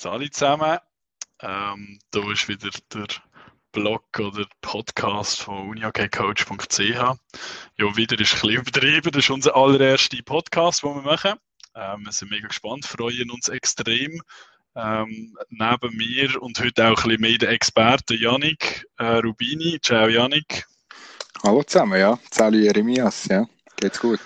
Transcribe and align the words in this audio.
Salut 0.00 0.32
zusammen. 0.32 0.78
Ähm, 1.40 1.98
da 2.12 2.30
ist 2.30 2.46
wieder 2.46 2.70
der 2.94 3.08
Blog 3.72 4.04
oder 4.20 4.46
Podcast 4.60 5.40
von 5.40 5.70
uniokcoach.ch. 5.70 6.78
Ja, 6.78 7.16
wieder 7.96 8.20
ist 8.20 8.32
ein 8.32 8.40
bisschen 8.40 8.50
übertrieben. 8.50 9.10
Das 9.10 9.24
ist 9.24 9.30
unser 9.30 9.56
allererster 9.56 10.22
Podcast, 10.24 10.84
den 10.84 10.94
wir 10.94 11.02
machen. 11.02 11.32
Ähm, 11.74 12.04
wir 12.04 12.12
sind 12.12 12.30
mega 12.30 12.46
gespannt, 12.46 12.86
freuen 12.86 13.28
uns 13.32 13.48
extrem. 13.48 14.22
Ähm, 14.76 15.36
neben 15.48 15.96
mir 15.96 16.42
und 16.42 16.60
heute 16.60 16.92
auch 16.92 17.02
ein 17.02 17.08
bisschen 17.08 17.20
mehr 17.20 17.38
der 17.38 17.48
Experte 17.48 18.14
Yannick 18.14 18.86
äh, 18.98 19.16
Rubini. 19.16 19.80
Ciao 19.80 20.06
Yannick. 20.06 20.64
Hallo 21.42 21.64
zusammen, 21.64 21.98
ja. 21.98 22.16
Salut 22.30 22.62
Jeremias, 22.62 23.24
ja. 23.24 23.48
Geht's 23.74 23.98
gut? 23.98 24.20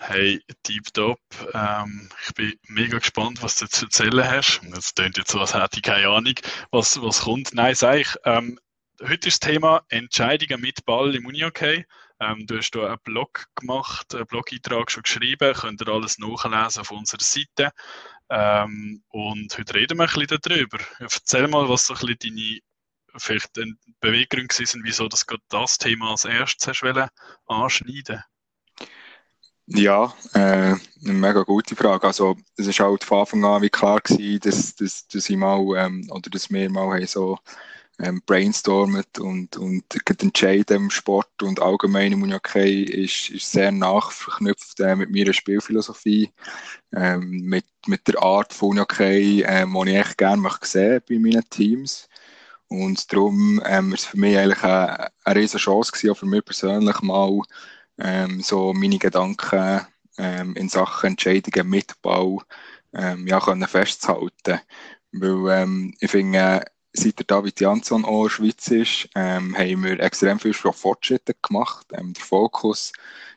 Hey, 0.00 0.42
Deep 0.66 0.92
Top. 0.92 1.18
Ähm, 1.54 2.10
ich 2.26 2.34
bin 2.34 2.54
mega 2.68 2.98
gespannt, 2.98 3.42
was 3.42 3.56
du 3.56 3.66
zu 3.66 3.86
erzählen 3.86 4.30
hast. 4.30 4.60
Es 4.76 4.94
klingt 4.94 5.16
jetzt 5.16 5.30
so, 5.30 5.40
als 5.40 5.54
hätte 5.54 5.76
ich 5.76 5.82
keine 5.82 6.08
Ahnung, 6.08 6.34
was, 6.70 7.00
was 7.00 7.22
kommt. 7.22 7.54
Nein, 7.54 7.74
sag 7.74 7.96
ich. 8.00 8.14
Ähm, 8.24 8.58
heute 9.02 9.28
ist 9.28 9.42
das 9.42 9.50
Thema 9.50 9.84
Entscheidungen 9.88 10.60
mit 10.60 10.84
Ball 10.84 11.14
im 11.14 11.24
Unihockey. 11.24 11.86
Ähm, 12.20 12.46
du 12.46 12.58
hast 12.58 12.74
hier 12.74 12.86
einen 12.86 12.98
Blog 13.04 13.46
gemacht, 13.54 14.14
einen 14.14 14.26
Blog-Eintrag 14.26 14.90
schon 14.90 15.02
geschrieben. 15.02 15.54
Könnt 15.54 15.80
ihr 15.80 15.88
alles 15.88 16.18
nachlesen 16.18 16.82
auf 16.82 16.90
unserer 16.90 17.22
Seite. 17.22 17.72
Ähm, 18.28 19.02
und 19.08 19.56
heute 19.56 19.74
reden 19.74 19.96
wir 19.98 20.04
ein 20.04 20.26
bisschen 20.26 20.40
darüber. 20.42 20.78
Erzähl 20.98 21.48
mal, 21.48 21.70
was 21.70 21.86
so 21.86 21.94
ein 21.94 22.06
bisschen 22.06 22.36
deine 22.36 22.60
vielleicht 23.16 23.58
Beweggründe 24.00 24.54
sind, 24.54 24.84
wieso 24.84 25.08
das 25.08 25.24
das 25.48 25.78
Thema 25.78 26.10
als 26.10 26.26
erstes 26.26 26.68
hast 26.68 27.10
anschneiden 27.46 28.22
ja, 29.66 30.14
äh, 30.34 30.38
eine 30.38 30.80
mega 31.02 31.42
gute 31.42 31.74
Frage. 31.76 32.06
Also, 32.06 32.36
es 32.56 32.66
ist 32.66 32.80
halt 32.80 33.04
von 33.04 33.20
Anfang 33.20 33.44
an 33.44 33.62
wie 33.62 33.70
klar 33.70 34.00
gewesen, 34.00 34.40
dass, 34.40 34.74
dass, 34.76 35.06
dass 35.08 35.28
ich 35.28 35.36
mal, 35.36 35.60
ähm, 35.76 36.08
oder 36.10 36.30
dass 36.30 36.50
wir 36.50 36.70
mal 36.70 36.96
haben 36.96 37.06
so 37.06 37.38
ähm, 37.98 38.22
brainstormt 38.26 39.18
und, 39.18 39.56
und 39.56 39.84
entscheiden 40.22 40.76
im 40.76 40.90
Sport 40.90 41.42
und 41.42 41.60
allgemein 41.60 42.12
im 42.12 42.22
Unihockey 42.22 42.82
ist, 42.82 43.30
ist 43.30 43.50
sehr 43.50 43.72
nachverknüpft 43.72 44.80
äh, 44.80 44.96
mit 44.96 45.10
meiner 45.10 45.32
Spielphilosophie, 45.32 46.30
ähm, 46.94 47.42
mit, 47.44 47.64
mit 47.86 48.06
der 48.06 48.22
Art 48.22 48.52
von 48.52 48.70
Unihockey, 48.70 49.44
ähm, 49.46 49.76
die 49.84 49.90
ich 49.90 49.96
echt 49.96 50.18
gerne 50.18 50.42
möchte 50.42 50.66
sehen 50.66 51.02
bei 51.08 51.18
meinen 51.18 51.48
Teams. 51.50 52.08
Und 52.68 53.12
darum 53.12 53.62
ähm, 53.64 53.92
ist 53.94 54.00
es 54.00 54.06
für 54.06 54.18
mich 54.18 54.36
eigentlich 54.36 54.62
eine, 54.62 55.08
eine 55.24 55.40
riesige 55.40 55.62
Chance 55.62 55.92
gewesen, 55.92 56.10
auch 56.10 56.18
für 56.18 56.26
mich 56.26 56.44
persönlich 56.44 57.00
mal 57.00 57.40
ähm, 57.98 58.40
so 58.40 58.72
meine 58.72 58.98
Gedanken 58.98 59.86
ähm, 60.18 60.54
in 60.56 60.68
Sachen 60.68 61.10
Entscheidungen 61.10 61.68
mit 61.68 62.00
Bau 62.02 62.42
ähm, 62.94 63.26
ja, 63.26 63.40
können 63.40 63.66
festzuhalten. 63.68 64.60
Weil 65.12 65.62
ähm, 65.62 65.94
ich 66.00 66.10
finde, 66.10 66.64
seit 66.92 67.18
der 67.18 67.26
David 67.26 67.60
Jansson 67.60 68.04
auch 68.04 68.22
in 68.22 68.22
der 68.24 68.30
Schweiz 68.30 68.68
ist, 68.68 69.08
ähm, 69.14 69.56
haben 69.56 69.84
wir 69.84 70.00
extrem 70.00 70.38
viel 70.38 70.52
Fortschritte 70.52 71.34
gemacht. 71.42 71.86
Ähm, 71.92 72.12
der 72.12 72.24
Fokus 72.24 72.92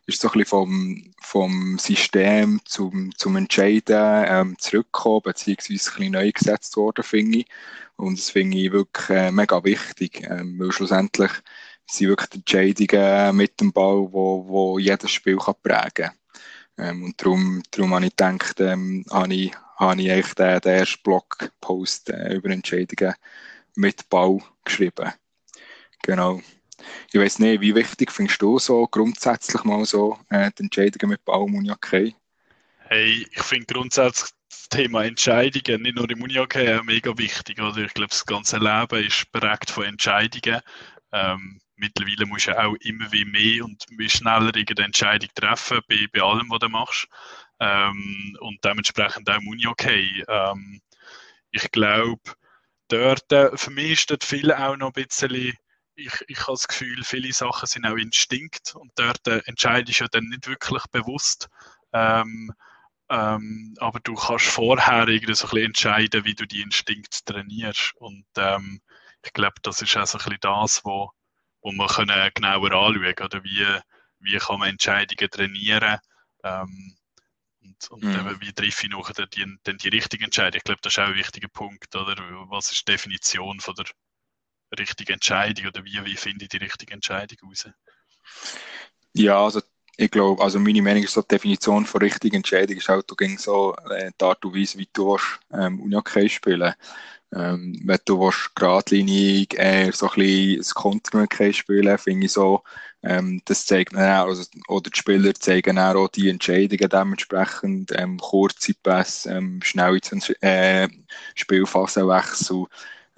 ist 0.06 0.22
so 0.22 0.30
ein 0.30 0.34
bisschen 0.34 0.46
vom, 0.46 1.14
vom 1.22 1.78
System 1.78 2.60
zum, 2.66 3.16
zum 3.18 3.36
Entscheiden 3.36 4.26
ähm, 4.28 4.56
zurückgekommen, 4.58 5.22
beziehungsweise 5.24 5.92
ein 5.92 5.96
bisschen 5.96 6.12
neu 6.12 6.32
gesetzt 6.32 6.78
worden, 6.78 7.04
finde 7.04 7.40
ich. 7.40 7.46
Und 7.96 8.18
das 8.18 8.30
finde 8.30 8.58
ich 8.58 8.72
wirklich 8.72 9.10
äh, 9.10 9.32
mega 9.32 9.64
wichtig, 9.64 10.24
ähm, 10.30 10.58
weil 10.58 10.72
schlussendlich 10.72 11.32
sind 11.90 12.10
wirklich 12.10 12.34
Entscheidungen 12.36 13.36
mit 13.36 13.60
dem 13.60 13.72
Ball, 13.72 14.08
wo, 14.12 14.48
wo 14.48 14.80
jedes 14.80 15.12
Spiel 15.12 15.38
kann 15.38 15.56
prägen 15.62 15.92
kann. 15.94 16.12
Ähm, 16.78 17.04
und 17.04 17.22
darum, 17.22 17.62
darum 17.72 17.94
habe 17.94 18.06
ich 18.06 18.16
gedacht, 18.16 18.60
ähm, 18.62 19.06
habe 19.12 19.34
ich, 19.34 19.52
habe 19.78 20.02
ich 20.02 20.12
eigentlich 20.12 20.34
den, 20.34 20.60
den 20.62 20.72
ersten 20.72 21.04
Blogpost 21.04 22.10
äh, 22.10 22.36
über 22.36 22.50
Entscheidungen 22.50 23.14
mit 23.76 24.08
Ball 24.10 24.40
geschrieben. 24.64 25.12
Genau. 26.04 26.42
Ich 27.12 27.20
weiß 27.20 27.40
nicht, 27.40 27.62
wie 27.62 27.76
wichtig 27.76 28.12
findest 28.12 28.42
du 28.42 28.58
so 28.60 28.88
grundsätzlich 28.88 29.64
mal 29.64 29.84
so 29.86 30.18
äh, 30.30 30.50
die 30.58 30.64
Entscheidungen 30.64 31.12
mit 31.12 31.26
Ball 31.26 31.46
im 31.48 31.56
Unihockey? 31.56 32.16
Hey, 32.88 33.28
ich 33.30 33.44
finde 33.44 33.74
grundsätzlich 33.74 34.32
das 34.50 34.70
Thema 34.70 35.04
Entscheidungen 35.04 35.82
nicht 35.82 35.96
nur 35.96 36.10
im 36.10 36.24
Unihockey 36.24 36.74
auch 36.74 36.84
mega 36.84 37.16
wichtig. 37.18 37.60
Oder? 37.60 37.86
Ich 37.86 37.94
glaube, 37.94 38.10
das 38.10 38.26
ganze 38.26 38.58
Leben 38.58 39.06
ist 39.06 39.32
prägt 39.32 39.70
von 39.70 39.84
Entscheidungen. 39.84 40.62
Ähm, 41.12 41.60
mittlerweile 41.80 42.26
musst 42.26 42.48
du 42.48 42.58
auch 42.58 42.76
immer 42.82 43.12
wie 43.12 43.26
mehr 43.26 43.66
und 43.66 43.86
wie 43.90 44.10
schneller 44.10 44.56
irgendeine 44.56 44.88
Entscheidung 44.88 45.30
treffen 45.36 45.80
bei, 45.88 46.08
bei 46.14 46.22
allem, 46.22 46.50
was 46.50 46.60
du 46.60 46.70
machst. 46.70 47.08
Ähm, 47.60 48.38
und 48.40 48.64
dementsprechend 48.64 49.30
auch 49.30 49.38
im 49.38 49.48
Uni-Okay. 49.48 50.24
Ähm, 50.28 50.82
ich 51.52 51.72
glaube, 51.72 52.22
dort, 52.90 53.32
äh, 53.32 53.56
für 53.58 53.72
mich 53.72 53.92
ist 53.92 54.12
dort 54.12 54.24
viel 54.24 54.52
auch 54.54 54.78
noch 54.78 54.88
ein 54.88 55.04
bisschen, 55.04 55.32
ich, 55.96 56.14
ich 56.28 56.40
habe 56.42 56.54
das 56.54 56.68
Gefühl, 56.68 57.04
viele 57.04 57.34
Sachen 57.34 57.68
sind 57.68 57.86
auch 57.86 57.96
Instinkt 57.96 58.76
und 58.76 58.92
dort 58.96 59.28
äh, 59.28 59.42
entscheidest 59.46 60.00
du 60.00 60.04
ja 60.06 60.08
dann 60.12 60.26
nicht 60.30 60.48
wirklich 60.48 60.84
bewusst. 60.92 61.50
Ähm, 61.94 62.54
ähm, 63.10 63.74
aber 63.80 64.00
du 64.02 64.14
kannst 64.14 64.46
vorher 64.46 65.08
irgendwie 65.08 65.34
so 65.34 65.48
ein 65.48 65.50
bisschen 65.50 65.66
entscheiden, 65.68 66.26
wie 66.26 66.36
du 66.36 66.46
die 66.46 66.62
Instinkt 66.62 67.26
trainierst. 67.26 67.94
Und 67.98 68.26
ähm, 68.38 68.82
ich 69.26 69.34
glaube, 69.34 69.56
das 69.64 69.82
ist 69.82 69.98
auch 69.98 70.06
so 70.06 70.18
ein 70.20 70.24
bisschen 70.24 70.40
das, 70.42 70.82
was 70.86 71.10
wo 71.62 71.72
man 71.72 71.88
können 71.88 72.32
genauer 72.34 72.72
anschauen 72.72 73.16
oder 73.24 73.44
wie, 73.44 73.66
wie 74.20 74.38
kann 74.38 74.60
man 74.60 74.70
Entscheidungen 74.70 75.30
trainieren 75.30 76.00
ähm, 76.44 76.96
und, 77.62 77.92
und 77.92 78.04
mhm. 78.04 78.14
eben, 78.14 78.42
wie 78.42 78.54
treffe 78.54 78.88
ich 78.88 78.92
nachher 78.92 79.28
die, 79.28 79.46
die, 79.68 79.78
die 79.78 79.90
richtige 79.90 80.26
Entscheidung. 80.26 80.58
Ich 80.58 80.64
glaube, 80.64 80.82
das 80.82 80.94
ist 80.94 81.00
auch 81.00 81.08
ein 81.08 81.16
wichtiger 81.16 81.50
Punkt, 81.50 81.96
oder? 81.96 82.16
Was 82.50 82.72
ist 82.72 82.88
die 82.88 82.92
Definition 82.92 83.60
von 83.60 83.76
der 83.76 83.86
richtigen 84.78 85.14
Entscheidung 85.14 85.68
oder 85.68 85.84
wie, 85.84 86.06
wie 86.06 86.16
finde 86.16 86.46
ich 86.46 86.50
die 86.50 86.58
richtige 86.58 86.94
Entscheidung 86.94 87.38
raus? 87.44 87.70
Ja, 89.14 89.44
also 89.44 89.62
ich 89.98 90.12
glaube, 90.12 90.42
also 90.42 90.60
meine 90.60 90.82
Meinung 90.82 91.04
ist 91.04 91.14
so, 91.14 91.22
die 91.22 91.28
Definition 91.28 91.86
von 91.86 92.02
richtigen 92.02 92.38
Entscheidung 92.38 92.78
ist 92.78 92.88
halt, 92.88 93.10
du 93.10 93.16
gehst 93.16 93.44
so 93.44 93.76
äh, 93.90 94.12
die 94.20 94.24
Art 94.24 94.44
und 94.46 94.56
Weise, 94.56 94.78
wie 94.78 94.90
du 94.94 95.14
willst, 95.14 95.40
ähm, 95.52 95.82
Unihockey 95.82 96.30
spielen 96.30 96.74
ähm, 97.36 97.80
wenn 97.84 98.00
du 98.06 98.20
willst, 98.20 98.56
geradlinig 98.56 99.54
eher 99.58 99.94
so 99.94 100.10
ein 100.10 100.16
bisschen 100.16 100.58
das 100.58 100.74
Kontermöglichkeit 100.74 101.56
spielen 101.56 101.98
finde 101.98 102.26
ich 102.26 102.32
so, 102.32 102.64
ähm, 103.04 103.42
das 103.46 103.66
zeigt 103.66 103.94
dann 103.94 104.02
auch, 104.22 104.28
also, 104.28 104.46
oder 104.68 104.90
die 104.90 104.98
Spieler 104.98 105.34
zeigen 105.36 105.78
auch, 105.78 106.08
die 106.10 106.30
Entscheidungen 106.30 106.90
dementsprechend, 106.90 107.92
ähm, 107.96 108.18
kurze 108.20 108.74
Pässe, 108.74 109.32
ähm, 109.32 109.62
schnelle 109.64 110.00
äh, 110.42 110.88
Spielphasenwechsel, 111.36 112.66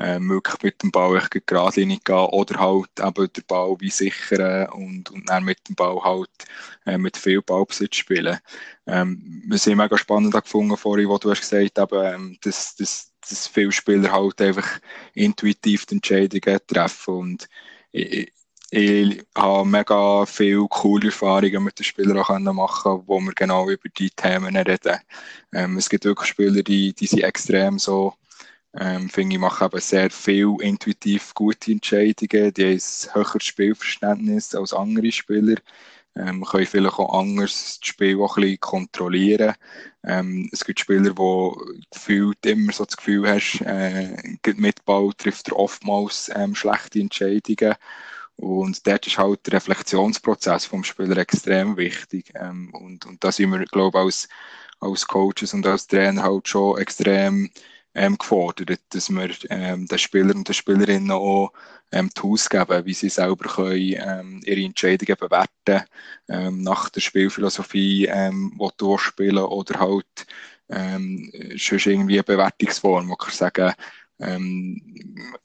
äh, 0.02 0.20
möglich 0.20 0.56
mit 0.64 0.84
dem 0.84 0.92
Ball 0.92 1.18
echt 1.18 1.48
geradlinig 1.48 2.04
gehen 2.04 2.16
oder 2.16 2.60
halt 2.60 2.90
eben 3.00 3.34
den 3.34 3.44
Ball 3.48 3.76
wie 3.80 3.90
sichern 3.90 4.68
und, 4.70 5.12
und 5.12 5.30
dann 5.30 5.44
mit 5.44 5.68
dem 5.68 5.76
Ball 5.76 6.04
halt 6.04 6.30
äh, 6.86 6.98
mit 6.98 7.18
viel 7.18 7.42
Ballbesitz 7.42 7.98
spielen. 7.98 8.40
Ähm, 8.88 9.44
wir 9.46 9.58
sind 9.58 9.78
mega 9.78 9.98
spannend 9.98 10.34
gefunden 10.34 10.76
vorhin, 10.78 11.08
wo 11.08 11.18
du 11.18 11.32
hast 11.32 11.42
gesagt 11.42 11.78
hast, 11.78 11.92
ähm, 11.94 12.38
dass, 12.42 12.76
dass 12.76 13.11
dass 13.32 13.48
viele 13.48 13.72
Spieler 13.72 14.12
halt 14.12 14.42
einfach 14.42 14.80
intuitiv 15.14 15.86
die 15.86 15.96
Entscheidungen 15.96 16.60
treffen 16.68 17.14
und 17.14 17.50
ich, 17.92 18.32
ich 18.74 19.22
habe 19.36 19.68
mega 19.68 20.26
viele 20.26 20.66
coole 20.70 21.08
Erfahrungen 21.08 21.64
mit 21.64 21.78
den 21.78 21.84
Spielern 21.84 22.44
machen 22.56 23.04
wo 23.06 23.20
wir 23.20 23.34
genau 23.34 23.70
über 23.70 23.90
die 23.90 24.10
Themen 24.10 24.56
reden. 24.56 24.98
Ähm, 25.54 25.78
es 25.78 25.90
gibt 25.90 26.06
wirklich 26.06 26.30
Spieler, 26.30 26.64
die, 26.64 26.94
die 26.94 27.08
sind 27.08 27.24
extrem 27.24 27.80
so, 27.80 28.14
ähm, 28.74 29.10
finde 29.10 29.36
ich, 29.36 29.42
machen 29.42 29.66
eben 29.66 29.82
sehr 29.82 30.10
viel 30.10 30.56
intuitiv 30.62 31.34
gute 31.34 31.74
Entscheidungen, 31.74 32.54
die 32.54 32.64
haben 32.64 32.82
ein 32.82 33.14
höheres 33.14 33.44
Spielverständnis 33.44 34.56
als 34.56 34.74
andere 34.74 35.12
Spieler 35.12 35.58
ähm, 36.16 36.44
können 36.44 36.66
vielleicht 36.66 37.00
auch 37.00 37.20
anders 37.20 37.80
das 37.80 37.88
Spiel 37.88 38.20
auch 38.22 38.38
ein 38.38 38.44
bisschen 38.44 38.60
kontrollieren. 38.60 39.56
Ähm, 40.04 40.50
es 40.52 40.66
gibt 40.66 40.80
Spieler, 40.80 41.14
die 41.14 41.84
gefühlt 41.92 42.46
immer 42.46 42.74
so 42.74 42.86
das 42.86 42.98
Gefühl 42.98 43.30
hast, 43.30 43.62
äh, 43.62 44.16
mit 44.56 44.84
Ball 44.86 45.12
trifft 45.18 45.50
er 45.50 45.58
oftmals 45.58 46.32
ähm, 46.36 46.56
schlechte 46.56 47.00
Entscheidungen. 47.00 47.76
Und 48.36 48.88
dort 48.88 49.06
ist 49.06 49.18
halt 49.18 49.46
der 49.46 49.54
Reflexionsprozess 49.54 50.66
vom 50.66 50.84
Spieler 50.84 51.18
extrem 51.18 51.78
wichtig. 51.78 52.32
Ähm, 52.36 52.74
und, 52.74 53.06
und 53.06 53.24
da 53.24 53.32
sind 53.32 53.52
wir, 53.52 53.66
glaube 53.66 54.00
ich, 54.00 54.04
als, 54.06 54.30
als 54.80 55.08
Coaches 55.08 55.54
und 55.54 55.66
als 55.68 55.88
Trainer 55.88 56.24
halt 56.24 56.48
schon 56.48 56.80
extrem 56.80 57.52
ähm, 57.94 58.18
gefordert, 58.18 58.80
dass 58.90 59.10
wir 59.10 59.30
ähm, 59.50 59.88
den 59.88 59.98
Spielern 59.98 60.38
und 60.38 60.48
den 60.48 60.54
Spielerinnen 60.54 61.12
auch 61.12 61.52
ähm, 61.92 62.10
Tools 62.14 62.50
geben, 62.50 62.86
wie 62.86 62.94
sie 62.94 63.10
selber 63.10 63.50
können, 63.50 63.96
ähm, 63.98 64.42
ihre 64.46 64.64
Entscheidungen 64.64 65.18
bewerten 65.20 65.86
ähm, 66.30 66.62
nach 66.62 66.90
der 66.90 67.02
Spielphilosophie, 67.02 68.06
ähm, 68.06 68.54
die 68.58 68.68
du 68.78 68.98
spielen 68.98 69.38
oder 69.40 69.80
halt 69.80 70.26
ähm, 70.70 71.32
schon 71.58 71.80
irgendwie 71.80 72.16
eine 72.16 72.24
Bewertungsform, 72.24 73.10
wo 73.10 73.18
ich 73.28 73.34
sagen 73.34 73.74
ähm, 74.22 74.80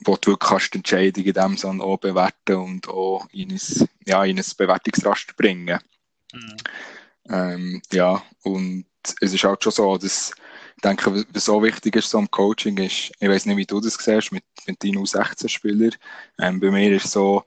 wo 0.05 0.15
du 0.17 0.31
wirklich 0.31 0.49
kannst 0.49 0.73
die 0.73 0.77
Entscheidung 0.77 1.23
in 1.25 1.33
dem 1.33 1.57
Sinne 1.57 1.83
auch 1.83 1.97
bewerten 1.97 2.55
und 2.55 2.87
auch 2.87 3.27
in 3.31 3.51
ein, 3.51 3.89
ja, 4.05 4.23
in 4.23 4.37
ein 4.37 4.45
Bewertungsraster 4.55 5.33
bringen. 5.35 5.79
Mhm. 6.31 6.57
Ähm, 7.29 7.81
ja, 7.91 8.21
und 8.43 8.85
es 9.19 9.33
ist 9.33 9.43
halt 9.43 9.63
schon 9.63 9.71
so, 9.71 9.97
dass 9.97 10.31
ich 10.77 10.81
denke, 10.83 11.25
was 11.33 11.45
so 11.45 11.61
wichtig 11.63 11.95
ist 11.95 12.11
so 12.11 12.19
im 12.19 12.29
Coaching 12.29 12.77
ist, 12.77 13.11
ich 13.19 13.27
weiß 13.27 13.47
nicht, 13.47 13.57
wie 13.57 13.65
du 13.65 13.81
das 13.81 13.95
siehst 13.95 14.31
mit, 14.31 14.43
mit 14.67 14.83
deinen 14.83 14.99
U16-Spielern. 14.99 15.95
Ähm, 16.39 16.59
bei 16.59 16.69
mir 16.69 16.95
ist 16.95 17.11
so, 17.11 17.43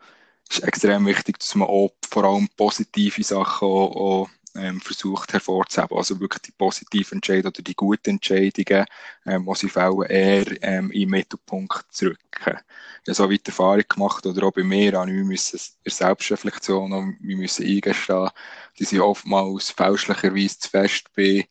ist 0.50 0.64
extrem 0.64 1.06
wichtig, 1.06 1.38
dass 1.38 1.54
man 1.54 1.68
auch 1.68 1.92
vor 2.10 2.24
allem 2.24 2.48
positive 2.56 3.22
Sachen 3.22 3.68
auch, 3.68 3.94
auch 3.94 4.30
ähm, 4.56 4.80
versucht 4.80 5.32
hervorzuheben. 5.32 5.96
Also 5.96 6.18
wirklich 6.18 6.42
die 6.42 6.52
positiven 6.52 7.18
Entscheidungen 7.18 7.54
oder 7.54 7.62
die 7.62 7.74
guten 7.74 8.10
Entscheidungen, 8.10 8.84
ähm, 9.26 9.46
die 9.46 9.58
sie 9.58 9.68
fällen, 9.68 10.02
eher 10.02 10.62
ähm, 10.62 10.90
im 10.90 11.10
Mittelpunkt 11.10 11.84
zu. 11.90 12.10
Ich 12.10 12.46
habe 12.46 12.60
so 13.04 13.30
weit 13.30 13.46
Erfahrung 13.46 13.84
gemacht, 13.88 14.26
oder 14.26 14.48
auch 14.48 14.52
bei 14.52 14.64
mir, 14.64 14.92
wir 14.92 15.06
müssen 15.06 15.60
in 15.84 15.92
Selbstreflexion 15.92 17.16
wir 17.20 17.36
müssen 17.36 17.64
eingestehen, 17.64 18.28
dass 18.76 18.92
ich 18.92 19.00
oftmals 19.00 19.70
fälschlicherweise 19.70 20.58
zu 20.58 20.68
fest 20.68 21.12
bin, 21.14 21.44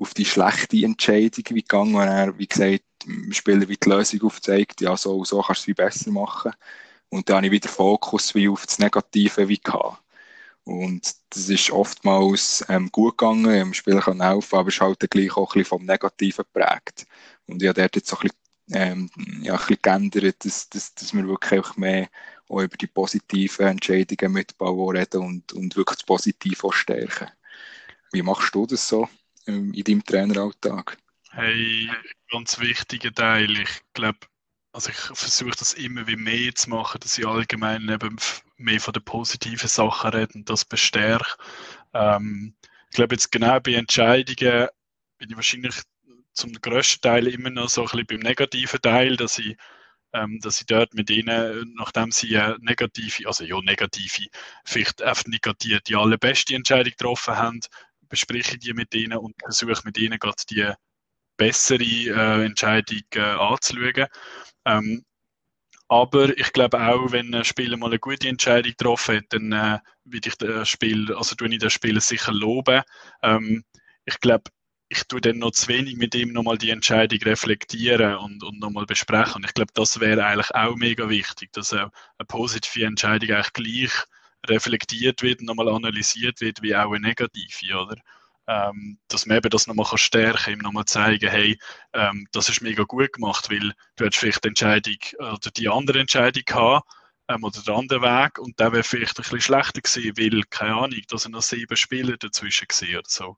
auf 0.00 0.14
die 0.14 0.24
schlechte 0.24 0.84
Entscheidung 0.84 1.44
gegangen, 1.44 1.94
wenn 1.94 2.08
er, 2.08 2.38
wie 2.38 2.46
gesagt, 2.46 2.84
dem 3.04 3.32
Spieler 3.32 3.68
wie 3.68 3.76
die 3.76 3.88
Lösung 3.88 4.22
aufzeigt, 4.22 4.80
ja, 4.80 4.96
so, 4.96 5.24
so 5.24 5.42
kannst 5.42 5.66
du 5.66 5.70
es 5.72 5.76
besser 5.76 6.10
machen. 6.10 6.52
Und 7.10 7.28
dann 7.28 7.36
habe 7.36 7.46
ich 7.46 7.52
wieder 7.52 7.68
Fokus 7.68 8.34
wie 8.34 8.48
auf 8.48 8.66
das 8.66 8.78
Negative 8.78 9.48
wie 9.48 9.60
gehabt. 9.60 10.02
Und 10.64 11.14
das 11.30 11.48
ist 11.48 11.70
oftmals 11.70 12.64
ähm, 12.68 12.90
gut 12.92 13.18
gegangen, 13.18 13.50
im 13.50 13.74
Spiel 13.74 14.00
kann 14.00 14.22
helfen, 14.22 14.56
aber 14.56 14.68
es 14.68 14.74
ist 14.74 14.80
halt 14.80 15.10
gleich 15.10 15.36
auch 15.36 15.54
ein 15.54 15.64
vom 15.64 15.84
Negativen 15.84 16.44
geprägt. 16.44 17.06
Und 17.46 17.62
ich 17.62 17.68
habe 17.68 17.80
dort 17.80 17.96
jetzt 17.96 18.08
so 18.08 18.16
ein 18.18 18.22
bisschen, 18.22 18.36
ähm, 18.72 19.10
ja, 19.42 19.54
ein 19.54 19.58
bisschen 19.58 19.78
geändert, 19.82 20.44
dass, 20.44 20.68
dass, 20.68 20.94
dass 20.94 21.14
wir 21.14 21.26
wirklich 21.26 21.76
mehr 21.76 22.08
auch 22.48 22.60
über 22.60 22.76
die 22.76 22.86
positiven 22.86 23.66
Entscheidungen 23.66 24.32
mit 24.32 24.56
Bau 24.58 24.90
reden 24.90 25.22
und, 25.22 25.52
und 25.52 25.76
wirklich 25.76 25.98
das 25.98 26.06
Positive 26.06 26.64
auch 26.66 26.72
stärken. 26.72 27.28
Wie 28.12 28.22
machst 28.22 28.54
du 28.54 28.66
das 28.66 28.86
so 28.86 29.08
ähm, 29.50 29.72
in 29.72 29.84
deinem 29.84 30.04
Traineralltag? 30.04 30.96
Hey, 31.30 31.88
ganz 32.30 32.58
wichtiger 32.58 33.12
Teil. 33.12 33.50
Ich 33.58 33.80
glaube, 33.92 34.18
also 34.72 34.90
ich 34.90 34.96
versuche 34.96 35.56
das 35.58 35.74
immer 35.74 36.06
wie 36.06 36.16
mehr 36.16 36.54
zu 36.54 36.70
machen, 36.70 37.00
dass 37.00 37.18
ich 37.18 37.26
allgemein 37.26 37.88
eben 37.88 38.16
mehr 38.56 38.80
von 38.80 38.92
den 38.92 39.04
positiven 39.04 39.68
Sachen 39.68 40.10
rede 40.10 40.34
und 40.34 40.48
das 40.48 40.64
bestärke. 40.64 41.36
Ähm, 41.92 42.54
ich 42.90 42.96
glaube 42.96 43.14
jetzt 43.14 43.30
genau 43.30 43.60
bei 43.60 43.74
Entscheidungen 43.74 44.68
bin 45.18 45.30
ich 45.30 45.36
wahrscheinlich 45.36 45.74
zum 46.32 46.52
größten 46.52 47.00
Teil 47.00 47.26
immer 47.26 47.50
noch 47.50 47.68
so 47.68 47.82
ein 47.82 47.86
bisschen 47.86 48.06
beim 48.06 48.20
negativen 48.20 48.80
Teil, 48.80 49.16
dass 49.16 49.38
ich, 49.38 49.56
ähm, 50.12 50.38
dass 50.40 50.60
ich 50.60 50.66
dort 50.66 50.94
mit 50.94 51.10
ihnen, 51.10 51.74
nachdem 51.76 52.10
sie 52.10 52.36
eine 52.36 52.56
negative, 52.60 53.26
also 53.26 53.44
ja 53.44 53.60
negative, 53.60 54.26
vielleicht 54.64 55.02
einfach 55.02 55.26
nicht 55.26 55.46
die 55.88 55.96
allerbeste 55.96 56.54
Entscheidung 56.54 56.92
getroffen 56.92 57.36
haben, 57.36 57.60
bespreche 58.10 58.58
die 58.58 58.74
mit 58.74 58.94
ihnen 58.94 59.16
und 59.16 59.34
versuche 59.40 59.80
mit 59.84 59.96
ihnen 59.96 60.18
gerade 60.18 60.42
die 60.50 60.70
bessere 61.38 61.82
äh, 61.82 62.44
Entscheidung 62.44 63.02
äh, 63.14 63.20
anzuschauen. 63.20 64.06
Ähm, 64.66 65.04
aber 65.88 66.38
ich 66.38 66.52
glaube 66.52 66.80
auch, 66.80 67.10
wenn 67.10 67.34
ein 67.34 67.44
Spieler 67.44 67.76
mal 67.76 67.86
eine 67.86 67.98
gute 67.98 68.28
Entscheidung 68.28 68.72
getroffen 68.72 69.16
hat, 69.16 69.24
dann 69.30 69.52
äh, 69.52 69.78
würde 70.04 70.28
ich 70.28 70.36
das 70.36 70.68
Spiel, 70.68 71.12
also 71.14 71.34
tue 71.34 71.48
ich 71.48 71.58
den 71.58 71.70
Spieler 71.70 72.00
sicher 72.00 72.32
loben. 72.32 72.82
Ähm, 73.22 73.64
ich 74.04 74.20
glaube, 74.20 74.50
ich 74.88 75.04
tue 75.08 75.20
dann 75.20 75.38
noch 75.38 75.52
zu 75.52 75.68
wenig 75.68 75.96
mit 75.96 76.14
ihm 76.14 76.32
nochmal 76.32 76.58
die 76.58 76.70
Entscheidung 76.70 77.18
reflektieren 77.20 78.16
und, 78.16 78.42
und 78.42 78.60
nochmal 78.60 78.86
besprechen. 78.86 79.36
Und 79.36 79.46
ich 79.46 79.54
glaube, 79.54 79.72
das 79.74 79.98
wäre 79.98 80.24
eigentlich 80.26 80.54
auch 80.54 80.76
mega 80.76 81.08
wichtig, 81.08 81.52
dass 81.52 81.72
eine, 81.72 81.90
eine 82.18 82.26
positive 82.26 82.86
Entscheidung 82.86 83.30
eigentlich 83.30 83.52
gleich 83.52 84.04
reflektiert 84.46 85.22
wird 85.22 85.40
und 85.40 85.46
nochmal 85.46 85.68
analysiert 85.68 86.40
wird, 86.40 86.62
wie 86.62 86.74
auch 86.74 86.92
eine 86.92 87.00
negative, 87.00 87.78
oder? 87.78 87.96
ähm, 88.50 88.98
dass 89.06 89.26
man 89.26 89.36
eben 89.36 89.50
das 89.50 89.68
nochmal 89.68 89.86
stärken 89.96 90.38
kann, 90.38 90.52
ihm 90.54 90.58
nochmal 90.58 90.84
zeigen, 90.84 91.30
hey, 91.30 91.56
ähm, 91.92 92.26
das 92.32 92.48
ist 92.48 92.62
mega 92.62 92.82
gut 92.82 93.12
gemacht, 93.12 93.48
weil 93.48 93.72
du 93.96 94.04
hättest 94.04 94.18
vielleicht 94.18 94.44
die 94.44 94.48
Entscheidung 94.48 94.96
oder 95.18 95.50
die 95.56 95.68
andere 95.68 96.00
Entscheidung 96.00 96.42
gehabt, 96.44 96.88
ähm, 97.28 97.44
oder 97.44 97.62
den 97.62 97.74
anderen 97.74 98.02
Weg 98.02 98.38
und 98.38 98.58
der 98.58 98.72
wäre 98.72 98.82
vielleicht 98.82 99.18
ein 99.18 99.22
bisschen 99.22 99.40
schlechter 99.40 99.80
gewesen, 99.80 100.16
weil, 100.16 100.42
keine 100.50 100.74
Ahnung, 100.74 101.00
da 101.08 101.18
sind 101.18 101.32
noch 101.32 101.42
sieben 101.42 101.76
Spieler 101.76 102.16
dazwischen 102.16 102.66
gewesen 102.66 102.96
oder 102.96 103.08
so. 103.08 103.36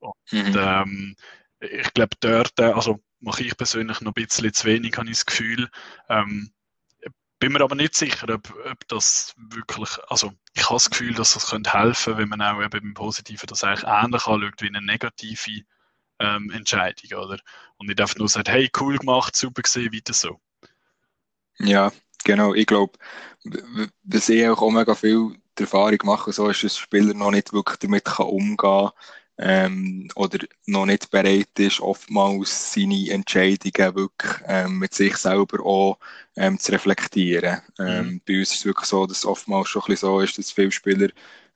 Und 0.00 0.14
mhm. 0.32 0.56
ähm, 0.56 1.16
ich 1.60 1.94
glaube, 1.94 2.16
dort, 2.20 2.58
äh, 2.58 2.72
also 2.72 3.00
mache 3.20 3.44
ich 3.44 3.56
persönlich 3.56 4.00
noch 4.00 4.14
ein 4.14 4.26
bisschen 4.26 4.52
zu 4.52 4.66
wenig, 4.66 4.96
habe 4.96 5.06
ich 5.06 5.16
das 5.16 5.26
Gefühl. 5.26 5.70
Bin 7.44 7.52
mir 7.52 7.60
aber 7.60 7.74
nicht 7.74 7.94
sicher, 7.94 8.26
ob, 8.32 8.54
ob 8.64 8.88
das 8.88 9.34
wirklich, 9.36 9.90
also 10.08 10.32
ich 10.54 10.64
habe 10.64 10.76
das 10.76 10.88
Gefühl, 10.88 11.12
dass 11.12 11.34
das 11.34 11.50
könnte 11.50 11.74
helfen, 11.74 12.16
wenn 12.16 12.30
man 12.30 12.40
auch 12.40 12.62
eben 12.62 12.78
im 12.78 12.94
Positiven 12.94 13.46
das 13.48 13.62
eigentlich 13.62 13.84
ähnlich 13.86 14.26
anschaut 14.26 14.62
wie 14.62 14.68
eine 14.68 14.80
negative 14.80 15.60
ähm, 16.20 16.50
Entscheidung, 16.52 17.18
oder? 17.18 17.38
Und 17.76 17.88
nicht 17.88 18.00
einfach 18.00 18.16
nur 18.16 18.30
sagt, 18.30 18.48
hey, 18.48 18.70
cool 18.80 18.96
gemacht, 18.96 19.36
super 19.36 19.60
gesehen, 19.60 19.92
weiter 19.92 20.14
so. 20.14 20.40
Ja, 21.58 21.92
genau. 22.24 22.54
Ich 22.54 22.64
glaube, 22.64 22.98
wir 23.42 24.20
sehen 24.20 24.50
auch 24.50 24.70
mega 24.70 24.94
viel 24.94 25.36
die 25.58 25.64
Erfahrung 25.64 25.98
machen, 26.04 26.32
so 26.32 26.48
ist, 26.48 26.64
dass 26.64 26.78
Spieler 26.78 27.12
noch 27.12 27.30
nicht 27.30 27.52
wirklich 27.52 27.76
damit 27.76 28.08
umgehen 28.20 28.56
kann, 28.56 28.90
ähm, 29.38 30.08
oder 30.14 30.38
noch 30.66 30.86
nicht 30.86 31.10
bereit 31.10 31.58
ist, 31.58 31.80
oftmals 31.80 32.72
seine 32.72 33.10
Entscheidungen 33.10 33.94
wirklich 33.96 34.32
ähm, 34.46 34.78
mit 34.78 34.94
sich 34.94 35.16
selber 35.16 35.64
auch 35.64 35.98
ähm, 36.36 36.58
zu 36.58 36.72
reflektieren. 36.72 37.60
Ähm, 37.78 38.06
mhm. 38.06 38.20
Bei 38.26 38.38
uns 38.38 38.52
ist 38.52 38.58
es 38.58 38.64
wirklich 38.64 38.88
so, 38.88 39.06
dass 39.06 39.18
es 39.18 39.26
oftmals 39.26 39.68
schon 39.68 39.82
ein 39.82 39.86
bisschen 39.86 40.08
so 40.08 40.20
ist, 40.20 40.38
dass 40.38 40.52
viele 40.52 40.70
Spieler 40.70 41.08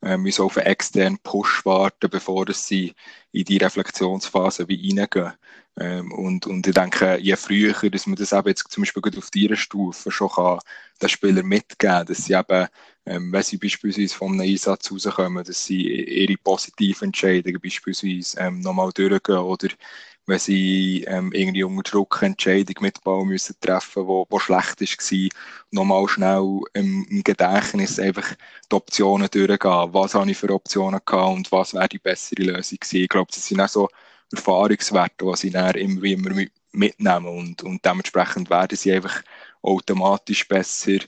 ähm, 0.03 0.23
müssen 0.23 0.43
auf 0.43 0.57
einen 0.57 0.67
externen 0.67 1.19
Push 1.19 1.65
warten, 1.65 2.11
bevor 2.11 2.47
sie 2.53 2.95
in 3.33 3.45
die 3.45 3.59
Reflexionsphase 3.59 4.69
wie 4.69 4.97
reingehen. 4.97 5.33
Ähm, 5.81 6.13
und, 6.13 6.47
und 6.47 6.67
ich 6.67 6.75
denke, 6.75 7.19
je 7.19 7.37
früher, 7.37 7.73
dass 7.91 8.07
man 8.07 8.17
das 8.17 8.33
eben 8.33 8.49
jetzt 8.49 8.71
zum 8.71 8.83
Beispiel 8.83 9.03
auf 9.17 9.31
dieser 9.31 9.57
Stufe 9.57 10.11
schon 10.11 10.31
kann, 10.31 10.59
den 11.01 11.09
Spieler 11.09 11.43
mitgeben, 11.43 12.07
dass 12.07 12.25
sie 12.25 12.35
eben, 12.35 12.67
ähm, 13.09 13.33
wenn 13.33 13.43
sie 13.43 13.57
beispielsweise 13.57 14.15
von 14.15 14.33
einem 14.33 14.51
Einsatz 14.51 14.93
rauskommen, 14.93 15.45
dass 15.45 15.65
sie 15.65 15.83
ihre 15.83 16.37
positiven 16.37 17.07
Entscheidungen 17.07 17.61
beispielsweise 17.61 18.39
ähm, 18.39 18.61
nochmal 18.61 18.91
durchgehen 18.93 19.39
oder 19.39 19.69
wenn 20.27 20.39
sie 20.39 21.05
ähm, 21.09 21.33
irgendwie 21.33 21.65
unter 21.65 21.91
Druck 21.91 22.21
Entscheidung 22.21 22.77
mit 22.81 23.03
Ball 23.03 23.25
müssen 23.25 23.57
treffen 23.61 24.07
wo, 24.07 24.27
wo 24.29 24.39
schlecht 24.39 24.81
war, 24.81 25.29
nochmal 25.71 26.07
schnell 26.07 26.61
im, 26.75 27.07
im, 27.09 27.25
Gedächtnis 27.25 27.99
einfach 27.99 28.35
die 28.71 28.77
Optionen 28.77 29.29
durchgehen. 29.31 29.89
Was 29.95 30.15
habe 30.15 30.31
ich 30.31 30.37
für 30.37 30.51
Optionen 30.51 31.01
gehabt 31.05 31.35
und 31.35 31.51
was 31.51 31.73
wäre 31.73 31.89
die 31.89 31.99
bessere 31.99 32.43
Lösung 32.43 32.79
gewesen? 32.79 33.03
Ich 33.05 33.09
glaube, 33.09 33.33
das 33.33 33.47
sind 33.47 33.61
auch 33.63 33.69
so 33.69 33.89
Erfahrungswerte, 34.31 35.25
die 35.25 35.37
sie 35.37 35.51
dann 35.51 35.75
immer, 35.77 36.05
immer 36.05 36.45
mitnehmen 36.73 37.27
und, 37.27 37.63
und 37.63 37.83
dementsprechend 37.83 38.51
werden 38.51 38.77
sie 38.77 38.93
einfach 38.93 39.23
automatisch 39.63 40.47
besser 40.47 40.99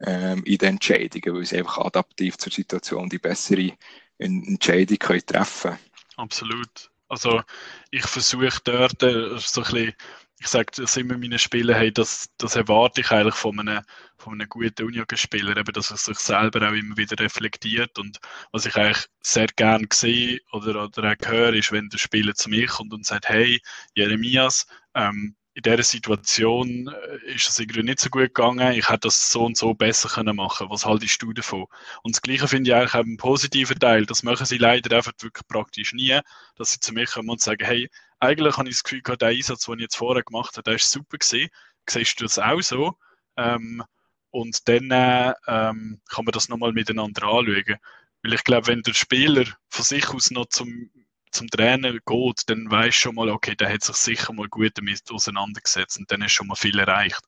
ähm, 0.00 0.44
in 0.44 0.58
den 0.58 0.68
Entscheidungen, 0.70 1.36
weil 1.36 1.44
sie 1.44 1.58
einfach 1.58 1.78
adaptiv 1.78 2.36
zur 2.38 2.52
Situation 2.52 3.08
die 3.08 3.18
bessere 3.18 3.72
Entscheidung 4.18 4.98
können 4.98 5.26
treffen 5.26 5.70
können. 5.70 5.78
Absolut. 6.16 6.90
Also 7.08 7.42
ich 7.90 8.06
versuche 8.06 8.60
dort 8.64 9.02
äh, 9.02 9.38
so 9.38 9.62
ein 9.62 9.64
bisschen, 9.64 9.92
ich 10.40 10.46
sage 10.46 10.70
das 10.76 10.96
immer 10.96 11.16
meinen 11.16 11.38
Spielern, 11.38 11.76
hey, 11.76 11.92
das, 11.92 12.28
das 12.36 12.54
erwarte 12.54 13.00
ich 13.00 13.10
eigentlich 13.10 13.34
von 13.34 13.58
einem, 13.58 13.82
von 14.18 14.34
einem 14.34 14.48
guten 14.48 14.86
Union-Spieler, 14.86 15.56
eben, 15.56 15.72
dass 15.72 15.90
er 15.90 15.96
sich 15.96 16.18
selber 16.18 16.68
auch 16.68 16.74
immer 16.74 16.96
wieder 16.96 17.18
reflektiert 17.18 17.98
und 17.98 18.20
was 18.52 18.66
ich 18.66 18.76
eigentlich 18.76 19.06
sehr 19.20 19.48
gern 19.56 19.88
sehe 19.92 20.40
oder, 20.52 20.84
oder 20.84 21.12
auch 21.12 21.28
höre, 21.28 21.54
ist, 21.54 21.72
wenn 21.72 21.88
der 21.88 21.98
Spieler 21.98 22.34
zu 22.34 22.50
mir 22.50 22.66
kommt 22.66 22.92
und 22.92 23.06
sagt, 23.06 23.28
hey, 23.28 23.60
Jeremias, 23.94 24.66
ähm, 24.94 25.34
in 25.58 25.62
dieser 25.62 25.82
Situation 25.82 26.86
äh, 26.86 27.34
ist 27.34 27.48
es 27.48 27.58
irgendwie 27.58 27.82
nicht 27.82 27.98
so 27.98 28.10
gut 28.10 28.32
gegangen, 28.32 28.74
ich 28.74 28.88
hätte 28.88 29.08
das 29.08 29.32
so 29.32 29.44
und 29.44 29.56
so 29.56 29.74
besser 29.74 30.08
können 30.08 30.36
machen 30.36 30.70
Was 30.70 30.86
haltest 30.86 31.20
du 31.20 31.32
davon? 31.32 31.66
Und 32.04 32.14
das 32.14 32.22
Gleiche 32.22 32.46
finde 32.46 32.70
ich 32.70 32.76
eigentlich 32.76 32.94
auch 32.94 33.00
einen 33.00 33.16
positiven 33.16 33.78
Teil. 33.78 34.06
Das 34.06 34.22
machen 34.22 34.46
sie 34.46 34.58
leider 34.58 34.96
einfach 34.96 35.12
wirklich 35.20 35.48
praktisch 35.48 35.92
nie, 35.94 36.16
dass 36.54 36.70
sie 36.70 36.78
zu 36.78 36.92
mir 36.94 37.06
kommen 37.06 37.30
und 37.30 37.40
sagen, 37.40 37.66
hey, 37.66 37.90
eigentlich 38.20 38.56
habe 38.56 38.68
ich 38.68 38.76
das 38.76 38.84
Gefühl 38.84 39.02
gehabt, 39.02 39.22
der 39.22 39.30
Einsatz, 39.30 39.64
den 39.64 39.74
ich 39.74 39.82
jetzt 39.82 39.96
vorher 39.96 40.22
gemacht 40.22 40.52
habe, 40.56 40.62
der 40.62 40.74
ist 40.74 40.92
super 40.92 41.18
gewesen. 41.18 41.48
Siehst 41.90 42.20
du 42.20 42.24
das 42.24 42.38
auch 42.38 42.60
so? 42.60 42.94
Ähm, 43.36 43.82
und 44.30 44.68
dann 44.68 44.90
äh, 44.92 45.34
ähm, 45.48 46.00
kann 46.08 46.24
man 46.24 46.32
das 46.32 46.48
nochmal 46.48 46.72
miteinander 46.72 47.24
anschauen. 47.24 47.78
Weil 48.22 48.32
ich 48.32 48.44
glaube, 48.44 48.68
wenn 48.68 48.82
der 48.82 48.94
Spieler 48.94 49.44
von 49.70 49.84
sich 49.84 50.08
aus 50.10 50.30
noch 50.30 50.46
zum 50.46 50.90
zum 51.30 51.48
Trainer 51.48 51.92
geht, 51.92 52.42
dann 52.46 52.70
weiß 52.70 52.94
schon 52.94 53.14
mal, 53.14 53.28
okay, 53.28 53.54
der 53.54 53.72
hat 53.72 53.82
sich 53.82 53.96
sicher 53.96 54.32
mal 54.32 54.48
gut 54.48 54.72
damit 54.76 55.10
auseinandergesetzt 55.10 55.98
und 55.98 56.10
dann 56.10 56.22
ist 56.22 56.32
schon 56.32 56.46
mal 56.46 56.54
viel 56.54 56.78
erreicht. 56.78 57.20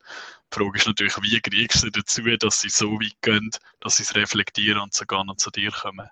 Die 0.53 0.59
Frage 0.59 0.77
ist 0.77 0.87
natürlich, 0.87 1.15
wie 1.21 1.39
kriegst 1.41 1.83
du 1.83 1.89
dazu, 1.89 2.21
dass 2.37 2.59
sie 2.59 2.69
so 2.69 2.93
weit 2.93 3.21
gehen, 3.21 3.49
dass 3.79 3.97
sie 3.97 4.03
es 4.03 4.15
reflektieren 4.15 4.81
und 4.81 4.93
sogar 4.93 5.23
noch 5.23 5.37
zu 5.37 5.51
dir 5.51 5.71
kommen? 5.71 6.09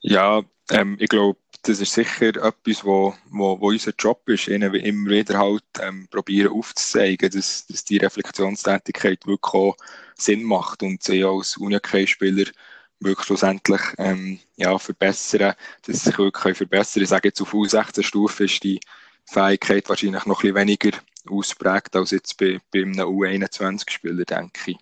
Ja, 0.00 0.42
ähm, 0.70 0.96
ich 1.00 1.08
glaube, 1.08 1.38
das 1.62 1.80
ist 1.80 1.92
sicher 1.92 2.28
etwas, 2.28 2.84
wo, 2.84 3.14
wo, 3.30 3.60
wo 3.60 3.68
unser 3.68 3.92
Job 3.98 4.28
ist, 4.28 4.48
ihnen 4.48 4.74
immer 4.74 5.10
wieder 5.10 5.38
halt 5.38 5.64
ähm, 5.80 6.06
probieren 6.08 6.52
aufzuzeigen, 6.52 7.30
dass, 7.30 7.66
dass 7.66 7.84
die 7.84 7.96
Reflexionstätigkeit 7.98 9.26
wirklich 9.26 9.54
auch 9.54 9.76
Sinn 10.14 10.44
macht 10.44 10.82
und 10.82 11.02
sie 11.02 11.24
als 11.24 11.56
Uni-Spieler 11.56 12.46
wirklich 13.00 13.26
schlussendlich 13.26 13.80
ähm, 13.98 14.40
ja, 14.56 14.76
verbessern, 14.78 15.54
dass 15.82 15.96
sie 15.96 16.10
sich 16.10 16.18
wirklich 16.18 16.56
verbessern. 16.56 17.02
Ich 17.02 17.08
sage 17.08 17.28
jetzt 17.28 17.40
auf 17.40 17.54
U16-Stufe 17.54 18.44
ist 18.44 18.62
die 18.62 18.80
Fähigkeit 19.24 19.88
wahrscheinlich 19.88 20.24
noch 20.24 20.38
ein 20.42 20.52
bisschen 20.52 20.56
weniger 20.56 20.98
ausprägt 21.30 21.94
als 21.96 22.10
jetzt 22.10 22.36
bei, 22.38 22.60
bei 22.72 22.82
einem 22.82 22.98
U21-Spieler, 22.98 24.24
denke 24.24 24.72
ich. 24.72 24.78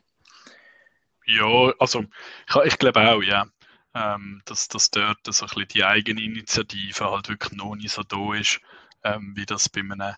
Ja, 1.26 1.72
also 1.78 2.04
ich, 2.48 2.56
ich 2.64 2.78
glaube 2.78 3.00
auch, 3.10 3.22
ja. 3.22 3.46
Ähm, 3.94 4.42
dass, 4.44 4.68
dass 4.68 4.90
dort 4.90 5.18
so 5.24 5.46
ein 5.46 5.48
bisschen 5.48 5.68
die 5.68 5.84
Eigeninitiative 5.84 7.10
halt 7.10 7.28
wirklich 7.28 7.52
noch 7.52 7.74
nicht 7.74 7.92
so 7.92 8.02
da 8.02 8.34
ist, 8.34 8.60
ähm, 9.02 9.32
wie 9.34 9.46
das 9.46 9.70
bei 9.70 9.80
einem 9.80 10.14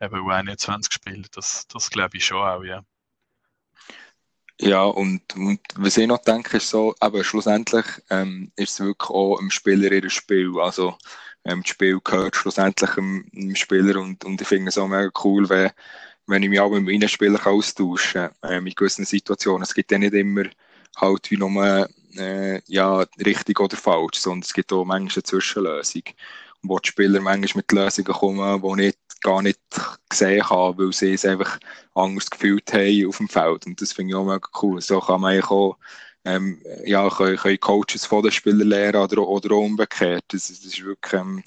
eben 0.00 0.14
U21-Spiel. 0.14 1.26
Das, 1.32 1.66
das 1.66 1.90
glaube 1.90 2.16
ich 2.16 2.24
schon 2.24 2.38
auch, 2.38 2.62
ja. 2.62 2.84
Ja, 4.60 4.84
und, 4.84 5.36
und 5.36 5.60
was 5.76 5.96
ich 5.96 6.06
noch 6.08 6.18
denke, 6.18 6.56
ist 6.56 6.70
so, 6.70 6.94
aber 6.98 7.22
schlussendlich 7.22 7.84
ähm, 8.10 8.50
ist 8.56 8.72
es 8.72 8.80
wirklich 8.80 9.10
auch 9.10 9.38
im 9.38 9.50
Spieler 9.50 9.92
ihr 9.92 10.10
Spiel. 10.10 10.58
Also 10.60 10.96
ähm, 11.44 11.62
das 11.62 11.70
Spiel 11.70 12.00
gehört 12.02 12.34
schlussendlich 12.34 12.90
dem, 12.90 13.24
dem 13.32 13.54
Spieler 13.54 14.00
und, 14.00 14.24
und 14.24 14.40
ich 14.40 14.48
finde 14.48 14.68
es 14.70 14.78
auch 14.78 14.88
mega 14.88 15.10
cool, 15.24 15.48
wenn, 15.48 15.70
wenn 16.26 16.42
ich 16.42 16.48
mich 16.48 16.58
auch 16.60 16.70
mit 16.70 16.82
meinen 16.84 17.08
Spielern 17.08 17.40
austauschen 17.44 18.30
kann, 18.40 18.52
ähm, 18.52 18.66
in 18.66 18.74
gewissen 18.74 19.04
Situationen. 19.04 19.62
Es 19.62 19.74
gibt 19.74 19.92
ja 19.92 19.98
nicht 19.98 20.14
immer 20.14 20.44
halt 20.96 21.30
wie 21.30 21.36
nur 21.36 21.88
äh, 22.16 22.60
ja, 22.66 23.06
richtig 23.24 23.60
oder 23.60 23.76
falsch, 23.76 24.18
sondern 24.18 24.42
es 24.42 24.52
gibt 24.52 24.72
auch 24.72 24.84
manchmal 24.84 25.12
eine 25.14 25.22
Zwischenlösung 25.22 26.02
wo 26.62 26.78
die 26.78 26.88
Spieler 26.88 27.20
manchmal 27.20 27.62
mit 27.62 27.72
Lösungen 27.72 28.12
kommen, 28.12 28.78
die 28.78 28.86
ich 28.88 28.94
gar 29.20 29.42
nicht 29.42 29.60
gesehen 30.08 30.48
habe, 30.48 30.84
weil 30.84 30.92
sie 30.92 31.12
es 31.12 31.24
einfach 31.24 31.58
anders 31.94 32.30
gefühlt 32.30 32.72
haben 32.72 33.06
auf 33.08 33.18
dem 33.18 33.28
Feld. 33.28 33.66
Und 33.66 33.80
das 33.80 33.92
finde 33.92 34.12
ich 34.12 34.16
auch 34.16 34.24
mega 34.24 34.48
cool. 34.62 34.80
So 34.80 35.00
kann 35.00 35.20
man 35.20 35.42
auch, 35.42 35.76
ähm, 36.24 36.62
ja, 36.84 37.08
können, 37.08 37.36
können 37.36 37.60
Coaches 37.60 38.04
von 38.04 38.22
den 38.22 38.32
Spielern 38.32 38.68
lernen 38.68 39.02
oder, 39.02 39.26
oder 39.26 39.54
auch 39.54 39.64
umgekehrt. 39.64 40.24
Das, 40.28 40.48
das, 40.48 40.64
ist 40.64 40.84
wirklich, 40.84 41.12
ähm, 41.12 41.42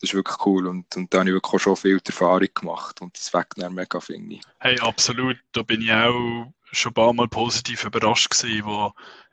das 0.00 0.10
ist 0.10 0.14
wirklich 0.14 0.46
cool. 0.46 0.66
Und, 0.66 0.96
und 0.96 1.12
da 1.12 1.20
habe 1.20 1.30
ich 1.30 1.34
wirklich 1.34 1.54
auch 1.54 1.60
schon 1.60 1.76
viel 1.76 2.00
Erfahrung 2.04 2.48
gemacht. 2.54 3.00
Und 3.00 3.16
das 3.16 3.32
weckt 3.32 3.54
dann 3.56 3.74
mega, 3.74 4.00
finde 4.00 4.36
ich. 4.36 4.40
Hey, 4.58 4.78
absolut. 4.80 5.36
Da 5.52 5.62
bin 5.62 5.82
ich 5.82 5.92
auch 5.92 6.52
schon 6.72 6.90
ein 6.90 6.94
paar 6.94 7.12
Mal 7.12 7.28
positiv 7.28 7.84
überrascht 7.84 8.30
gewesen, 8.30 8.64
wo 8.64 8.92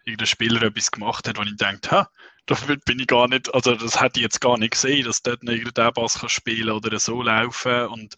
irgendein 0.09 0.27
Spieler 0.27 0.61
etwas 0.63 0.91
gemacht 0.91 1.27
hat, 1.27 1.37
wo 1.37 1.43
ich 1.43 1.55
denke, 1.55 1.91
ha, 1.91 2.09
da 2.45 2.55
bin 2.85 2.99
ich 2.99 3.07
gar 3.07 3.27
nicht, 3.27 3.53
also 3.53 3.75
das 3.75 4.01
hätte 4.01 4.19
ich 4.19 4.23
jetzt 4.23 4.41
gar 4.41 4.57
nicht 4.57 4.71
gesehen, 4.71 5.05
dass 5.05 5.21
dort 5.21 5.43
irgendein 5.43 5.93
Bass 5.93 6.19
kann 6.19 6.29
spielen 6.29 6.71
oder 6.71 6.99
so 6.99 7.21
laufen 7.21 7.87
und 7.87 8.15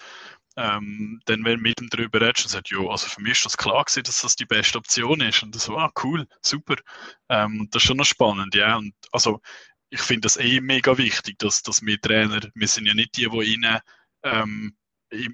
ähm, 0.57 1.21
dann, 1.25 1.45
wenn 1.45 1.57
du 1.57 1.62
mit 1.62 1.81
ihm 1.81 1.89
darüber 1.89 2.21
redest, 2.21 2.45
und 2.45 2.51
sagt, 2.51 2.71
ja, 2.71 2.79
also 2.79 3.07
für 3.07 3.21
mich 3.21 3.33
ist 3.33 3.45
das 3.45 3.57
klar 3.57 3.83
gewesen, 3.86 4.03
dass 4.03 4.21
das 4.21 4.36
die 4.36 4.45
beste 4.45 4.77
Option 4.77 5.21
ist. 5.21 5.43
Und 5.43 5.55
so, 5.60 5.77
ah, 5.77 5.91
cool, 6.03 6.27
super. 6.41 6.75
Ähm, 7.29 7.69
das 7.71 7.83
ist 7.83 7.88
schon 7.88 7.98
noch 7.98 8.05
spannend, 8.05 8.53
ja. 8.53 8.75
Und 8.77 8.93
also, 9.12 9.41
ich 9.89 10.01
finde 10.01 10.21
das 10.21 10.38
eh 10.38 10.60
mega 10.62 10.98
wichtig, 10.98 11.39
dass, 11.39 11.63
dass 11.63 11.81
wir 11.81 12.00
Trainer, 12.01 12.41
wir 12.53 12.67
sind 12.67 12.86
ja 12.86 12.93
nicht 12.93 13.15
die, 13.17 13.29
die 13.29 13.53
ihnen 13.53 13.79
ähm, 14.24 14.75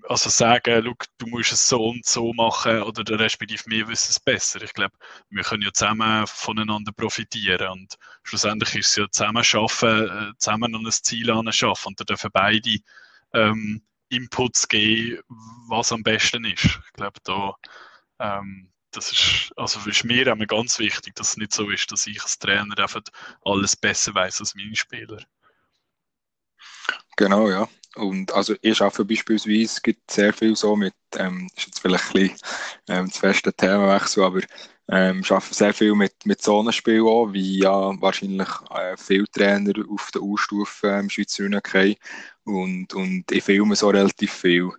also 0.08 0.30
sagen, 0.30 0.96
du 1.18 1.28
musst 1.28 1.52
es 1.52 1.68
so 1.68 1.90
und 1.90 2.06
so 2.06 2.34
machen 2.34 2.82
oder 2.82 3.04
der 3.04 3.20
respektive 3.20 3.64
wir 3.68 3.88
wissen 3.88 4.10
es 4.10 4.20
besser. 4.20 4.62
Ich 4.62 4.74
glaube, 4.74 4.96
wir 5.30 5.44
können 5.44 5.64
ja 5.64 5.72
zusammen 5.72 6.26
voneinander 6.28 6.92
profitieren 6.92 7.70
und 7.70 7.96
schlussendlich 8.24 8.76
ist 8.76 8.90
es 8.90 8.96
ja 8.96 9.06
zusammen 9.10 9.44
schaffen, 9.44 10.10
äh, 10.10 10.32
zusammen 10.38 10.76
an 10.76 10.86
ein 10.86 10.92
Ziel 10.92 11.28
schaffen 11.52 11.90
und 11.90 12.00
da 12.00 12.04
dürfen 12.04 12.32
beide 12.34 12.78
ähm, 13.34 13.82
Inputs 14.10 14.68
geben, 14.68 15.22
was 15.68 15.92
am 15.92 16.04
besten 16.04 16.46
ist. 16.46 16.66
Ich 16.66 16.94
glaube, 16.94 17.20
da 17.24 17.56
ähm, 18.20 18.72
das 18.92 19.12
ist, 19.12 19.52
also 19.56 19.80
ist 19.88 20.06
mir 20.06 20.28
immer 20.28 20.46
ganz 20.46 20.80
wichtig, 20.80 21.16
dass 21.16 21.32
es 21.32 21.38
nicht 21.38 21.54
so 21.54 21.70
ist, 21.70 21.92
dass 21.92 22.08
ich 22.08 22.22
als 22.22 22.40
Trainer 22.40 22.78
einfach 22.80 23.02
alles 23.44 23.76
besser 23.76 24.16
weiß 24.16 24.40
als 24.40 24.56
meine 24.56 24.76
Spieler. 24.76 25.24
Genau, 27.16 27.50
ja. 27.50 27.68
Und 27.98 28.34
also 28.34 28.56
ich 28.62 28.82
arbeite 28.82 29.06
beispielsweise, 29.06 29.82
gibt 29.82 30.10
sehr 30.12 30.34
viel 30.34 30.56
so 30.56 30.76
mit, 30.76 30.94
ähm, 31.18 31.50
ist 31.56 31.68
jetzt 31.68 31.80
vielleicht 31.80 32.08
ein 32.08 32.14
bisschen 32.14 32.38
ähm, 32.90 33.08
das 33.08 33.18
feste 33.18 33.54
Themenwechsel, 33.54 34.24
aber 34.24 34.42
ähm, 34.90 35.24
arbeite 35.28 35.54
sehr 35.54 35.74
viel 35.74 35.96
mit, 35.96 36.14
mit 36.26 36.42
Zonenspiel 36.42 37.02
auch, 37.02 37.34
wie 37.34 37.60
ja 37.60 38.00
wahrscheinlich 38.02 38.48
äh, 38.70 38.96
viele 38.98 39.28
Trainer 39.28 39.74
auf 39.90 40.10
der 40.12 40.22
U-Stufe 40.22 40.88
im 40.88 41.10
Schweizer 41.10 41.44
Unihockey 41.44 41.98
und, 42.46 42.94
und 42.94 43.32
ich 43.32 43.44
filme 43.44 43.76
so 43.76 43.90
relativ 43.90 44.32
viel 44.32 44.72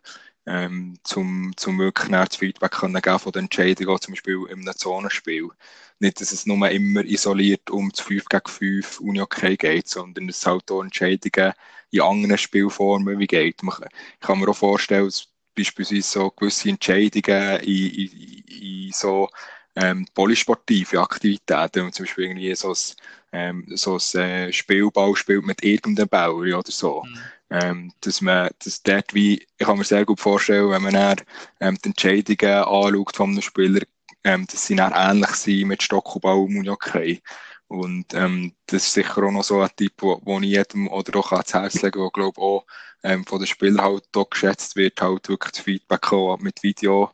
ähm, 0.49 0.99
zum, 1.05 1.53
zum 1.57 1.79
wirklich 1.79 2.09
das 2.11 2.37
Feedback 2.37 2.73
können 2.73 3.03
geben 3.03 3.19
von 3.19 3.33
den 3.33 3.45
Entscheidungen, 3.45 4.01
zum 4.01 4.15
Beispiel 4.15 4.47
einem 4.51 4.75
Zonenspiel. 4.75 5.51
Nicht, 5.99 6.21
dass 6.21 6.33
es 6.33 6.47
nur 6.47 6.71
immer 6.71 7.05
isoliert 7.05 7.69
um 7.71 7.91
das 7.91 8.01
5 8.01 8.25
gegen 8.27 8.49
5 8.49 9.01
Uni-Hockey 9.01 9.57
geht, 9.57 9.89
sondern 9.89 10.27
dass 10.27 10.39
es 10.39 10.47
halt 10.47 10.71
auch 10.71 10.83
Entscheidungen 10.83 11.53
in 11.91 12.01
anderen 12.01 12.39
Spielformen 12.39 13.19
wie 13.19 13.27
geht. 13.27 13.61
Ich 13.63 14.21
kann 14.21 14.39
mir 14.39 14.49
auch 14.49 14.57
vorstellen, 14.57 15.05
dass 15.05 15.29
beispielsweise 15.55 16.03
so 16.03 16.31
gewisse 16.31 16.71
Entscheidungen 16.71 17.61
in, 17.61 17.91
in, 17.91 18.45
in 18.87 18.93
so 18.93 19.29
ähm, 19.75 20.07
polysportive 20.15 21.01
Aktivitäten, 21.01 21.85
wenn 21.85 21.93
zum 21.93 22.07
Beispiel 22.07 22.25
irgendwie 22.25 22.55
so 22.55 22.71
ein, 22.71 22.95
ähm, 23.33 23.65
so 23.75 23.99
ein 24.15 24.21
äh, 24.21 24.53
Spielball 24.53 25.15
spielt 25.17 25.45
mit 25.45 25.63
irgendeinem 25.63 26.09
Bauer 26.09 26.59
oder 26.59 26.71
so. 26.71 27.03
Mhm. 27.05 27.19
Ähm, 27.51 27.93
dass 28.03 28.21
man, 28.21 28.51
dass 28.63 28.83
dort 28.83 29.15
wie, 29.15 29.47
ich 29.57 29.67
kann 29.67 29.79
mir 29.79 29.85
sehr 29.85 30.05
gut 30.05 30.21
vorstellen, 30.21 30.71
wenn 30.71 30.83
man 30.83 30.93
dann, 30.93 31.21
ähm, 31.61 31.79
die 31.83 31.89
Entscheidungen 31.89 32.65
anschaut 32.65 33.17
von 33.17 33.31
einem 33.31 33.43
Spieler, 33.43 33.81
ähm, 34.25 34.47
dass 34.47 34.67
sie 34.67 34.77
dann 34.77 34.93
ähnlich 34.95 35.31
sind 35.31 35.69
mit 35.69 35.83
Stockball 35.83 36.37
und 36.37 36.53
Munihockey. 36.53 37.23
Und 37.69 38.15
ähm, 38.15 38.55
das 38.67 38.85
ist 38.85 38.95
sicher 38.95 39.23
auch 39.23 39.31
noch 39.31 39.45
so 39.45 39.61
ein 39.61 39.71
Typ, 39.77 39.93
wo, 39.99 40.21
wo 40.25 40.39
ich 40.41 40.47
jedem 40.49 40.89
oder 40.89 41.19
auch 41.19 41.33
ans 41.33 41.55
Herz 41.55 41.83
lege, 41.83 42.01
wo 42.01 42.11
glaube 42.11 42.41
auch 42.41 42.67
ähm, 43.03 43.25
von 43.25 43.39
den 43.39 43.47
Spielern 43.47 43.83
halt 43.83 44.05
auch 44.17 44.31
geschätzt 44.31 44.77
wird, 44.77 45.01
halt 45.01 45.29
wirklich 45.29 45.53
das 45.53 45.63
Feedback 45.63 46.11
mit 46.41 46.63
Video 46.63 47.11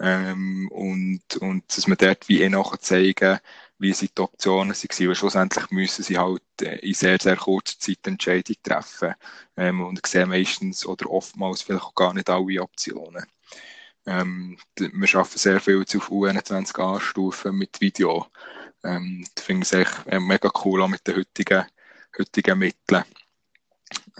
ähm, 0.00 0.68
und, 0.70 1.36
und 1.40 1.64
dass 1.76 1.86
man 1.86 1.96
dort 1.98 2.28
wie 2.28 2.42
eh 2.42 2.48
nachher 2.48 2.80
zeigen, 2.80 3.38
wie 3.78 3.92
sie 3.92 4.08
die 4.08 4.22
Optionen 4.22 4.74
waren. 4.74 5.08
Weil 5.08 5.14
schlussendlich 5.14 5.70
müssen 5.70 6.02
sie 6.02 6.18
halt 6.18 6.42
äh, 6.62 6.78
in 6.78 6.94
sehr, 6.94 7.18
sehr 7.20 7.36
kurzer 7.36 7.78
Zeit 7.78 7.98
eine 8.04 8.14
Entscheidung 8.14 8.56
treffen 8.62 9.14
ähm, 9.56 9.80
und 9.82 10.06
sehen 10.06 10.28
meistens 10.28 10.86
oder 10.86 11.10
oftmals 11.10 11.62
vielleicht 11.62 11.84
auch 11.84 11.94
gar 11.94 12.14
nicht 12.14 12.30
alle 12.30 12.62
Optionen. 12.62 13.26
Ähm, 14.06 14.56
wir 14.78 15.14
arbeiten 15.16 15.38
sehr 15.38 15.60
viel 15.60 15.82
auf 15.82 16.10
U21A-Stufen 16.10 17.56
mit 17.56 17.80
Video. 17.80 18.26
Ähm, 18.84 19.26
das 19.34 19.44
finde 19.44 19.66
ich 19.66 19.72
echt 19.72 20.06
äh, 20.06 20.20
mega 20.20 20.50
cool, 20.64 20.82
auch 20.82 20.88
mit 20.88 21.06
den 21.06 21.16
heutigen, 21.16 21.66
heutigen 22.16 22.58
Mitteln. 22.58 23.04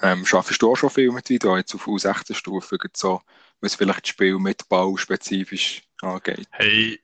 Ähm, 0.03 0.27
schaffst 0.27 0.61
du 0.61 0.73
auch 0.73 0.77
schon 0.77 0.91
viel 0.91 1.11
mit 1.13 1.29
Video, 1.29 1.57
jetzt 1.57 1.75
auf 1.75 1.87
U16-Stufe, 1.87 2.79
so, 2.95 3.23
was 3.61 3.75
vielleicht 3.75 4.03
das 4.03 4.09
Spiel 4.11 4.39
mit 4.39 4.69
Ball 4.69 4.97
spezifisch 4.99 5.83
angeht? 6.03 6.47
Hey, 6.51 7.01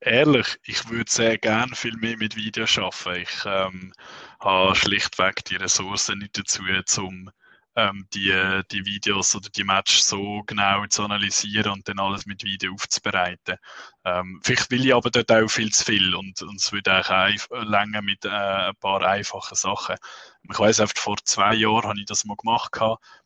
ehrlich, 0.00 0.58
ich 0.64 0.88
würde 0.88 1.10
sehr 1.10 1.38
gerne 1.38 1.74
viel 1.74 1.96
mehr 1.96 2.16
mit 2.16 2.36
Video 2.36 2.64
arbeiten. 2.64 3.22
Ich 3.22 3.44
ähm, 3.44 3.92
habe 4.40 4.74
schlichtweg 4.74 5.44
die 5.44 5.56
Ressourcen 5.56 6.18
nicht 6.18 6.38
dazu, 6.38 6.62
um 7.06 7.30
ähm, 7.74 8.06
die, 8.12 8.62
die 8.70 8.84
Videos 8.84 9.34
oder 9.34 9.48
die 9.48 9.64
Matches 9.64 10.08
so 10.08 10.42
genau 10.46 10.86
zu 10.86 11.04
analysieren 11.04 11.72
und 11.72 11.88
dann 11.88 11.98
alles 11.98 12.26
mit 12.26 12.44
Video 12.44 12.72
aufzubereiten. 12.74 13.56
Ähm, 14.04 14.40
vielleicht 14.44 14.70
will 14.70 14.84
ich 14.84 14.94
aber 14.94 15.10
dort 15.10 15.30
auch 15.32 15.48
viel 15.48 15.72
zu 15.72 15.84
viel 15.84 16.14
und, 16.14 16.42
und 16.42 16.56
es 16.56 16.72
würde 16.72 17.00
auch 17.00 17.62
länger 17.64 18.02
mit 18.02 18.24
äh, 18.24 18.28
ein 18.28 18.76
paar 18.76 19.02
einfachen 19.02 19.54
Sachen. 19.54 19.96
Ich 20.50 20.58
weiß 20.58 20.80
einfach, 20.80 20.96
vor 20.96 21.16
zwei 21.24 21.54
Jahren 21.54 21.84
habe 21.84 22.00
ich 22.00 22.06
das 22.06 22.24
mal 22.24 22.36
gemacht. 22.36 22.72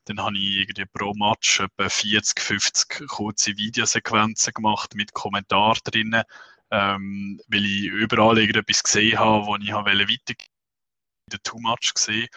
Dann 0.05 0.21
habe 0.21 0.37
ich 0.37 0.57
irgendwie 0.59 0.85
pro 0.87 1.12
Match 1.15 1.61
etwa 1.61 1.88
40, 1.88 2.41
50 2.41 3.09
kurze 3.09 3.57
Videosequenzen 3.57 4.53
gemacht 4.53 4.95
mit 4.95 5.12
Kommentar 5.12 5.76
drinnen, 5.83 6.23
ähm, 6.71 7.41
weil 7.49 7.65
ich 7.65 7.87
überall 7.87 8.38
irgendetwas 8.38 8.83
gesehen 8.83 9.19
habe, 9.19 9.47
wo 9.47 9.57
ich 9.57 9.73
habe 9.73 9.91
weiter 9.99 11.43
Too 11.43 11.59
Much 11.59 11.93
gesehen. 11.95 12.29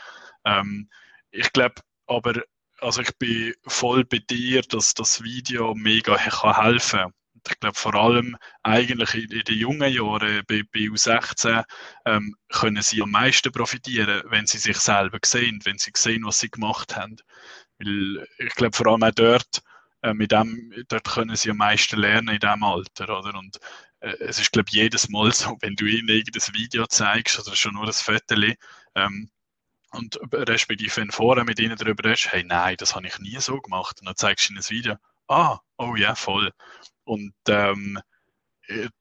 Ähm, 0.46 0.90
ich 1.32 1.52
glaube, 1.54 1.76
aber 2.10 2.42
also 2.80 3.02
ich 3.02 3.16
bin 3.18 3.54
voll 3.68 4.06
bei 4.06 4.20
dir, 4.20 4.62
dass 4.62 4.94
das 4.94 5.24
Video 5.24 5.76
mega 5.76 6.16
kann 6.18 6.56
helfen 6.56 7.00
kann. 7.00 7.14
Ich 7.48 7.60
glaube 7.60 7.78
vor 7.78 7.96
allem 7.96 8.38
eigentlich 8.64 9.14
in, 9.16 9.32
in 9.32 9.44
den 9.44 9.58
jungen 9.58 9.94
Jahren, 9.94 10.44
bei, 10.48 10.64
bei 10.74 10.80
U16, 10.82 11.64
ähm, 12.06 12.36
können 12.50 12.82
sie 12.82 13.02
am 13.02 13.12
meisten 13.12 13.52
profitieren, 13.52 14.24
wenn 14.30 14.46
sie 14.46 14.58
sich 14.58 14.78
selber 14.78 15.20
sehen, 15.24 15.60
wenn 15.64 15.78
sie 15.78 15.92
sehen, 15.96 16.26
was 16.26 16.40
sie 16.40 16.50
gemacht 16.50 16.96
haben. 16.96 17.18
Weil 17.80 18.28
ich 18.40 18.54
glaube 18.56 18.76
vor 18.76 18.88
allem 18.88 19.04
auch 19.04 19.12
dort, 19.12 19.62
äh, 20.02 20.14
mit 20.14 20.32
dem, 20.32 20.74
dort 20.90 21.06
können 21.06 21.36
sie 21.36 21.52
am 21.52 21.58
meisten 21.58 22.00
lernen 22.00 22.30
in 22.30 22.40
diesem 22.40 22.64
Alter. 22.64 23.20
Oder? 23.20 23.38
Und 23.38 23.58
äh, 24.02 24.16
es 24.20 24.40
ist, 24.40 24.52
glaube 24.52 24.68
ich, 24.70 24.76
jedes 24.76 25.10
Mal 25.10 25.32
so, 25.34 25.58
wenn 25.62 25.76
du 25.76 25.86
ihnen 25.86 26.10
irgendein 26.10 26.54
Video 26.54 26.86
zeigst 26.88 27.40
oder 27.40 27.56
schon 27.56 27.74
nur 27.74 27.88
ein 27.88 27.94
Foto, 27.94 28.36
ähm, 28.96 29.30
und 29.92 30.20
respektive 30.34 30.98
wenn 30.98 31.12
vorher 31.12 31.44
mit 31.44 31.60
ihnen 31.60 31.76
darüber 31.76 32.04
redest, 32.04 32.32
hey, 32.32 32.44
nein, 32.44 32.76
das 32.78 32.96
habe 32.96 33.08
ich 33.08 33.18
nie 33.20 33.40
so 33.40 33.60
gemacht. 33.60 34.00
Und 34.00 34.08
dann 34.08 34.16
zeigst 34.16 34.50
du 34.50 34.54
ihnen 34.54 34.62
ein 34.62 34.70
Video, 34.70 34.96
ah, 35.28 35.60
oh 35.78 35.96
ja, 35.96 36.16
voll. 36.16 36.52
Und 37.04 37.34
ähm, 37.48 38.00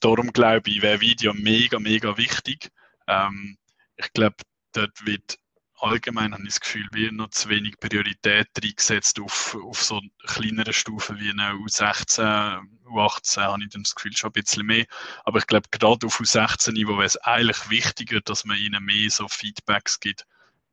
darum 0.01 0.33
glaube 0.33 0.71
ich, 0.71 0.83
wäre 0.83 1.01
Video 1.01 1.35
mega, 1.35 1.79
mega 1.79 2.17
wichtig. 2.17 2.71
Ähm, 3.07 3.59
ich 3.97 4.13
glaube, 4.13 4.37
dort 4.73 5.05
wird 5.05 5.37
allgemein 5.81 6.33
habe 6.33 6.43
ich 6.43 6.49
das 6.49 6.61
Gefühl, 6.61 6.89
wie 6.93 7.11
noch 7.13 7.31
zu 7.31 7.49
wenig 7.51 7.79
Priorität 7.79 8.49
reingesetzt 8.61 9.21
auf, 9.21 9.57
auf 9.63 9.83
so 9.83 10.01
kleineren 10.27 10.73
Stufen 10.73 11.21
wie 11.21 11.31
eine 11.31 11.53
U16, 11.53 12.61
U18 12.87 13.43
habe 13.43 13.63
ich 13.63 13.71
dann 13.71 13.83
das 13.85 13.95
Gefühl 13.95 14.17
schon 14.17 14.31
ein 14.31 14.43
bisschen 14.43 14.67
mehr. 14.67 14.87
Aber 15.25 15.39
ich 15.39 15.47
glaube, 15.47 15.69
gerade 15.71 16.07
auf 16.07 16.19
U16-Niveau 16.19 16.95
wäre 16.95 17.05
es 17.05 17.17
eigentlich 17.19 17.71
wichtiger, 17.71 18.21
dass 18.23 18.45
man 18.45 18.59
ihnen 18.59 18.83
mehr 18.85 19.11
so 19.11 19.29
Feedbacks 19.29 20.01
gibt 20.01 20.25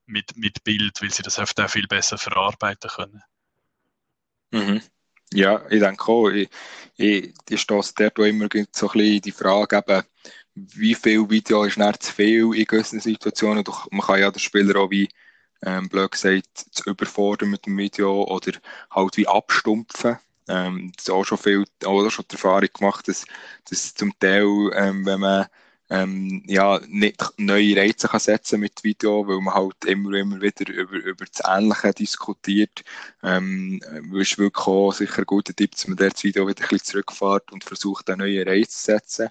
mit, 0.05 0.38
mit 0.38 0.63
Bild, 0.63 1.01
weil 1.01 1.12
sie 1.12 1.24
das 1.24 1.39
oft 1.39 1.59
auch 1.59 1.69
viel 1.69 1.88
besser 1.88 2.17
verarbeiten 2.17 2.89
können. 2.89 3.24
Mhm. 4.51 4.81
Ja, 5.33 5.65
ich 5.69 5.79
denke 5.79 6.07
auch, 6.07 6.29
ich, 6.29 6.50
ich, 6.97 7.33
ich 7.50 7.62
stehe 7.62 7.81
dort 7.81 8.19
immer 8.19 8.47
so 8.71 8.89
ein 8.89 8.93
bisschen 8.93 9.21
die 9.21 9.31
Frage, 9.31 9.77
eben, 9.77 10.03
wie 10.55 10.95
viel 10.95 11.29
Video 11.29 11.63
ist 11.65 11.77
nicht 11.77 12.03
zu 12.03 12.13
viel 12.13 12.53
in 12.55 12.65
gewissen 12.65 13.00
Situationen. 13.00 13.63
Doch 13.63 13.89
man 13.91 14.05
kann 14.05 14.19
ja 14.19 14.31
den 14.31 14.39
Spieler 14.39 14.79
auch 14.79 14.89
wie, 14.91 15.09
ähm, 15.62 15.89
blöd 15.89 16.12
gesagt, 16.12 16.47
zu 16.71 16.89
überfordern 16.89 17.50
mit 17.50 17.65
dem 17.65 17.77
Video 17.77 18.24
oder 18.24 18.53
halt 18.91 19.17
wie 19.17 19.27
abstumpfen. 19.27 20.17
Ähm, 20.47 20.91
das 20.95 21.05
ist 21.05 21.09
auch 21.09 21.25
schon 21.25 21.38
viel, 21.38 21.65
auch 21.85 22.09
schon 22.09 22.25
die 22.29 22.35
Erfahrung 22.35 22.69
gemacht, 22.74 23.07
dass, 23.07 23.25
dass 23.69 23.93
zum 23.95 24.17
Teil, 24.19 24.45
ähm, 24.75 25.05
wenn 25.05 25.19
man 25.19 25.47
ähm, 25.89 26.44
ja, 26.48 26.80
nicht 26.88 27.22
neue 27.38 27.77
Reize 27.77 28.08
kann 28.08 28.20
setzen 28.20 28.60
mit 28.60 28.84
Video, 28.84 29.27
weil 29.27 29.39
man 29.42 29.54
halt 29.54 29.86
immer 29.86 30.13
immer 30.13 30.42
wieder 30.42 30.72
über, 30.74 30.96
über 30.96 31.25
das 31.25 31.44
Ähnliche 31.48 31.94
diskutiert. 31.94 32.84
Ähm, 33.24 33.80
ist 34.13 34.38
wirklich 34.38 34.68
auch 34.68 34.92
sicher 34.92 35.20
ein 35.20 35.25
guter 35.25 35.56
Tipp, 35.56 35.72
dass 35.72 35.88
man 35.88 35.98
das 35.98 36.24
Video 36.24 36.48
wieder 36.48 36.65
ein 36.70 36.80
zurückfährt 36.80 37.51
und 37.51 37.63
versucht, 37.63 38.10
einen 38.10 38.20
neuen 38.20 38.48
Reiz 38.48 38.82
zu 38.82 38.92
setzen. 38.94 39.30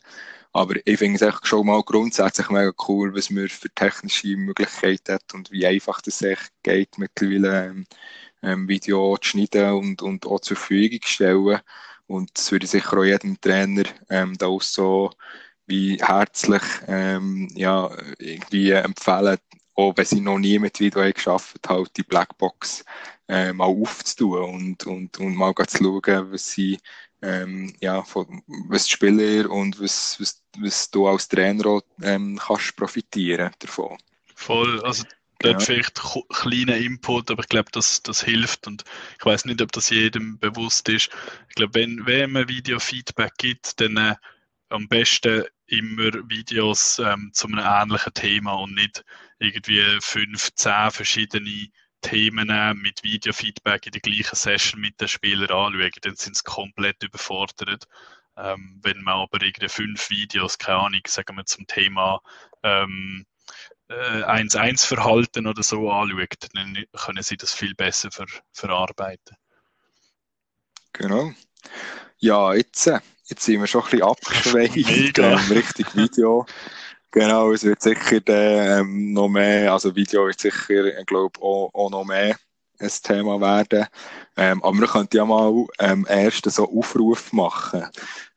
Aber 0.53 0.77
ich 0.85 0.99
finde 0.99 1.27
es 1.27 1.49
schon 1.49 1.67
mal 1.67 1.83
grundsätzlich 1.83 2.49
mega 2.49 2.73
cool, 2.87 3.13
was 3.15 3.31
man 3.31 3.49
für 3.49 3.71
technische 3.71 4.37
Möglichkeiten 4.37 5.15
hat 5.15 5.35
und 5.35 5.51
wie 5.51 5.67
einfach 5.67 6.01
das 6.01 6.23
echt 6.23 6.53
geht, 6.63 6.97
mittlerweile 6.97 7.67
ähm, 7.67 7.87
ähm, 8.43 8.69
Video 8.69 9.17
zu 9.17 9.31
schneiden 9.31 9.73
und, 9.73 10.03
und 10.03 10.27
auch 10.27 10.39
zur 10.41 10.57
Verfügung 10.57 11.03
zu 11.03 11.09
stellen. 11.09 11.61
Und 12.07 12.31
das 12.39 12.53
würde 12.53 12.67
ich 12.67 12.71
sicher 12.71 12.99
auch 12.99 13.05
jedem 13.05 13.41
Trainer 13.41 13.85
ähm, 14.11 14.39
da 14.39 14.47
auch 14.47 14.63
so 14.63 15.11
wie 15.67 15.99
herzlich 16.01 16.63
ähm, 16.87 17.49
ja, 17.55 17.91
irgendwie 18.19 18.71
empfehlen, 18.71 19.39
auch 19.75 19.97
wenn 19.97 20.05
sie 20.05 20.21
noch 20.21 20.39
nie 20.39 20.59
mit 20.59 20.79
Video 20.81 21.11
geschafft 21.13 21.69
halt 21.69 21.97
die 21.97 22.03
Blackbox 22.03 22.85
äh, 23.29 23.53
mal 23.53 23.65
aufzutun 23.65 24.55
und, 24.55 24.87
und, 24.87 25.19
und 25.19 25.35
mal 25.35 25.55
zu 25.67 25.79
schauen, 25.79 26.33
was 26.33 26.51
sie 26.51 26.79
ähm, 27.23 27.75
ja, 27.81 28.03
von, 28.03 28.43
was 28.69 28.85
die 28.85 28.93
Spieler 28.93 29.51
und 29.51 29.81
was, 29.81 30.21
was, 30.21 30.43
was 30.59 30.91
du 30.91 31.09
als 31.09 31.29
Trainer 31.29 31.67
auch, 31.67 31.83
ähm, 32.03 32.39
kannst 32.41 32.77
profitieren 32.77 33.51
davon. 33.59 33.97
Voll, 34.35 34.83
also 34.85 35.05
dort 35.39 35.61
ja. 35.61 35.67
vielleicht 35.67 36.01
kleiner 36.29 36.77
Input, 36.77 37.31
aber 37.31 37.43
ich 37.43 37.49
glaube, 37.49 37.71
das, 37.73 38.03
das 38.03 38.23
hilft 38.23 38.67
und 38.67 38.85
ich 39.19 39.25
weiß 39.25 39.47
nicht, 39.47 39.63
ob 39.63 39.73
das 39.73 39.91
jedem 39.91 40.39
bewusst 40.39 40.89
ist. 40.89 41.09
Ich 41.49 41.55
glaube, 41.55 41.75
wenn, 41.75 42.05
wenn 42.07 42.33
man 42.33 42.49
Video-Feedback 42.49 43.33
gibt, 43.39 43.81
dann 43.81 43.97
äh, 43.97 44.15
am 44.69 44.89
besten 44.89 45.45
immer 45.67 46.13
Videos 46.29 46.99
ähm, 46.99 47.31
zu 47.33 47.47
einem 47.47 47.59
ähnlichen 47.59 48.15
Thema 48.15 48.55
und 48.55 48.75
nicht 48.75 49.05
irgendwie 49.39 49.83
fünf, 50.01 50.51
zehn 50.55 50.91
verschiedene 50.91 51.69
Themen 52.01 52.49
mit 52.81 53.03
Videofeedback 53.03 53.87
in 53.87 53.93
der 53.93 54.01
gleichen 54.01 54.37
Session 54.37 54.81
mit 54.81 55.01
den 55.01 55.09
Spielern 55.09 55.51
anschauen, 55.51 55.91
dann 56.03 56.17
sind 56.17 56.37
sie 56.37 56.45
komplett 56.45 57.03
überfordert. 57.03 57.87
Ähm, 58.37 58.81
wenn 58.83 59.03
man 59.03 59.15
aber 59.15 59.41
irgendwie 59.43 59.69
fünf 59.69 60.11
Videos, 60.11 60.59
keine 60.59 60.79
Ahnung, 60.79 61.01
sagen 61.07 61.37
wir 61.37 61.47
zum 61.47 61.67
Thema 61.67 62.21
ähm, 62.63 63.25
1-1-Verhalten 63.89 65.47
äh, 65.47 65.49
oder 65.49 65.63
so 65.63 65.91
anschaut, 65.91 66.49
dann 66.55 66.85
können 66.93 67.23
sie 67.23 67.37
das 67.37 67.55
viel 67.55 67.75
besser 67.75 68.11
ver 68.11 68.27
verarbeiten. 68.53 69.37
Genau. 70.93 71.33
Ja, 72.19 72.55
jetzt, 72.55 72.87
äh, 72.87 73.01
jetzt 73.27 73.43
sind 73.45 73.61
wir 73.61 73.67
schon 73.67 73.83
ein 73.83 73.91
bisschen 73.91 74.03
abgeschweift, 74.03 75.19
ähm, 75.19 75.39
richtig 75.51 75.95
Video. 75.97 76.47
Genau, 77.11 77.53
es 77.53 77.63
wird 77.63 77.81
sicher 77.81 78.21
ähm, 78.27 79.13
noch 79.13 79.29
mehr, 79.29 79.73
also 79.73 79.95
Video 79.95 80.27
wird 80.27 80.41
sicher, 80.41 80.99
ich 80.99 81.07
glaube, 81.07 81.41
auch, 81.41 81.71
auch 81.73 81.91
noch 81.91 82.05
mehr 82.05 82.37
ein 82.81 82.91
Thema 83.03 83.41
werden. 83.41 83.87
Ähm, 84.37 84.63
aber 84.63 84.77
wir 84.79 84.89
könnten 84.89 85.17
ja 85.17 85.25
mal 85.25 85.65
ähm, 85.79 86.07
erst 86.09 86.51
so 86.51 86.69
Aufruf 86.69 87.33
machen 87.33 87.85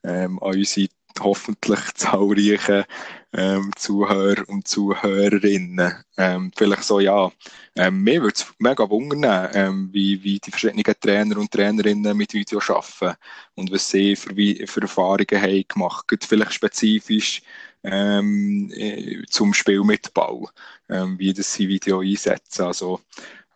ähm, 0.04 0.42
an 0.42 0.56
unsere 0.56 0.90
hoffentlich 1.20 1.80
zahlreichen 1.96 2.86
ähm, 3.34 3.72
Zuhörer 3.76 4.48
und 4.48 4.68
Zuhörerinnen. 4.68 5.94
Ähm, 6.18 6.52
vielleicht 6.56 6.84
so, 6.84 7.00
ja, 7.00 7.32
ähm, 7.76 8.04
mir 8.04 8.22
würde 8.22 8.36
es 8.36 8.46
mega 8.58 8.90
wundern, 8.90 9.50
ähm, 9.54 9.90
wie, 9.92 10.24
wie 10.24 10.40
die 10.40 10.52
verschiedenen 10.52 10.84
Trainer 11.00 11.38
und 11.38 11.52
Trainerinnen 11.52 12.18
mit 12.18 12.34
Video 12.34 12.60
arbeiten 12.60 13.18
und 13.56 13.72
was 13.72 13.90
sie 13.90 14.16
für, 14.16 14.34
für 14.68 14.82
Erfahrungen 14.82 15.42
haben 15.42 15.66
gemacht. 15.68 16.06
Vielleicht 16.28 16.54
spezifisch 16.54 17.42
ähm, 17.84 18.72
äh, 18.76 19.24
zum 19.30 19.54
Spiel 19.54 19.84
mit 19.84 20.14
Ball, 20.14 20.46
ähm, 20.90 21.20
wie 21.20 21.34
das 21.34 21.54
sie 21.54 21.68
Video 21.68 22.00
einsetzen. 22.00 22.66
Also 22.66 23.02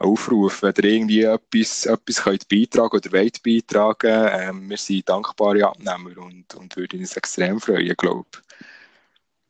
Aufruf, 0.01 0.61
wenn 0.61 0.73
ihr 0.77 0.83
irgendwie 0.83 1.23
etwas, 1.23 1.85
etwas 1.85 2.23
könnt 2.23 2.47
beitragen 2.47 2.97
oder 2.97 3.11
wollt 3.11 3.43
beitragen, 3.43 4.29
ähm, 4.31 4.69
wir 4.69 4.77
sind 4.77 5.07
dankbare 5.07 5.67
Abnehmer 5.67 6.17
und, 6.17 6.53
und 6.55 6.75
würden 6.75 6.99
uns 6.99 7.15
extrem 7.15 7.59
freuen, 7.59 7.95
glaube 7.95 8.25
ich. 8.33 8.67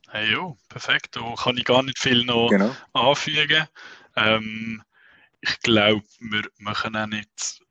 Hey, 0.09 0.31
jo, 0.33 0.57
perfekt. 0.67 1.15
Da 1.15 1.33
kann 1.41 1.57
ich 1.57 1.63
gar 1.63 1.83
nicht 1.83 1.97
viel 1.97 2.25
noch 2.25 2.49
genau. 2.49 2.75
anfügen. 2.91 3.65
Ähm, 4.17 4.83
ich 5.39 5.59
glaube, 5.61 6.03
wir 6.19 6.43
machen 6.57 6.95
auch 6.97 7.07
nicht 7.07 7.61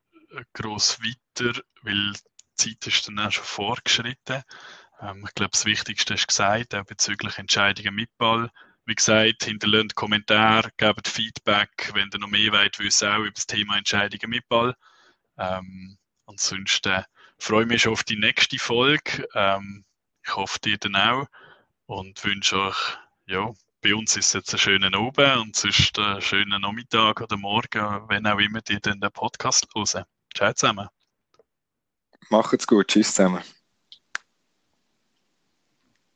gross 0.55 0.99
weiter, 1.01 1.61
weil 1.83 2.13
die 2.13 2.79
Zeit 2.79 2.87
ist 2.87 3.09
dann 3.09 3.19
auch 3.19 3.31
schon 3.31 3.45
vorgeschritten. 3.45 4.43
Ähm, 5.01 5.25
ich 5.27 5.35
glaube, 5.35 5.51
das 5.53 5.67
Wichtigste 5.67 6.15
ist 6.15 6.29
gesagt, 6.29 6.75
auch 6.75 6.85
bezüglich 6.85 7.39
Entscheidungen 7.39 7.95
mit 7.95 8.11
Ball. 8.17 8.51
Wie 8.91 8.97
gesagt, 8.97 9.45
hinterlasst 9.45 9.95
Kommentare, 9.95 10.69
gebt 10.77 11.07
Feedback, 11.07 11.93
wenn 11.95 12.11
ihr 12.13 12.19
noch 12.19 12.27
mehr 12.27 12.51
wollt, 12.51 12.81
wissen 12.81 13.09
auch 13.09 13.21
über 13.21 13.31
das 13.31 13.47
Thema 13.47 13.79
Entscheidungen 13.79 14.29
mit 14.29 14.49
Ball. 14.49 14.75
Ähm, 15.39 15.97
ansonsten 16.27 17.05
freue 17.39 17.63
ich 17.63 17.69
mich 17.69 17.83
schon 17.83 17.93
auf 17.93 18.03
die 18.03 18.17
nächste 18.17 18.59
Folge. 18.59 19.29
Ähm, 19.35 19.85
ich 20.25 20.35
hoffe, 20.35 20.59
ihr 20.67 20.77
dann 20.79 20.97
auch. 20.97 21.29
Und 21.87 22.25
wünsche 22.25 22.61
euch, 22.61 22.99
ja, 23.27 23.53
bei 23.81 23.95
uns 23.95 24.17
ist 24.17 24.35
jetzt 24.35 24.53
ein 24.55 24.59
schöner 24.59 24.93
Abend 24.93 25.37
und 25.41 25.55
sonst 25.55 25.97
einen 25.97 26.21
schönen 26.21 26.61
Nachmittag 26.61 27.21
oder 27.21 27.37
Morgen, 27.37 28.09
wenn 28.09 28.27
auch 28.27 28.41
immer 28.41 28.59
ihr 28.69 28.81
den 28.81 28.99
Podcast 29.13 29.69
hören. 29.73 30.05
Ciao 30.35 30.53
zusammen. 30.53 30.89
Macht's 32.29 32.67
gut. 32.67 32.89
Tschüss 32.89 33.15
zusammen. 33.15 33.45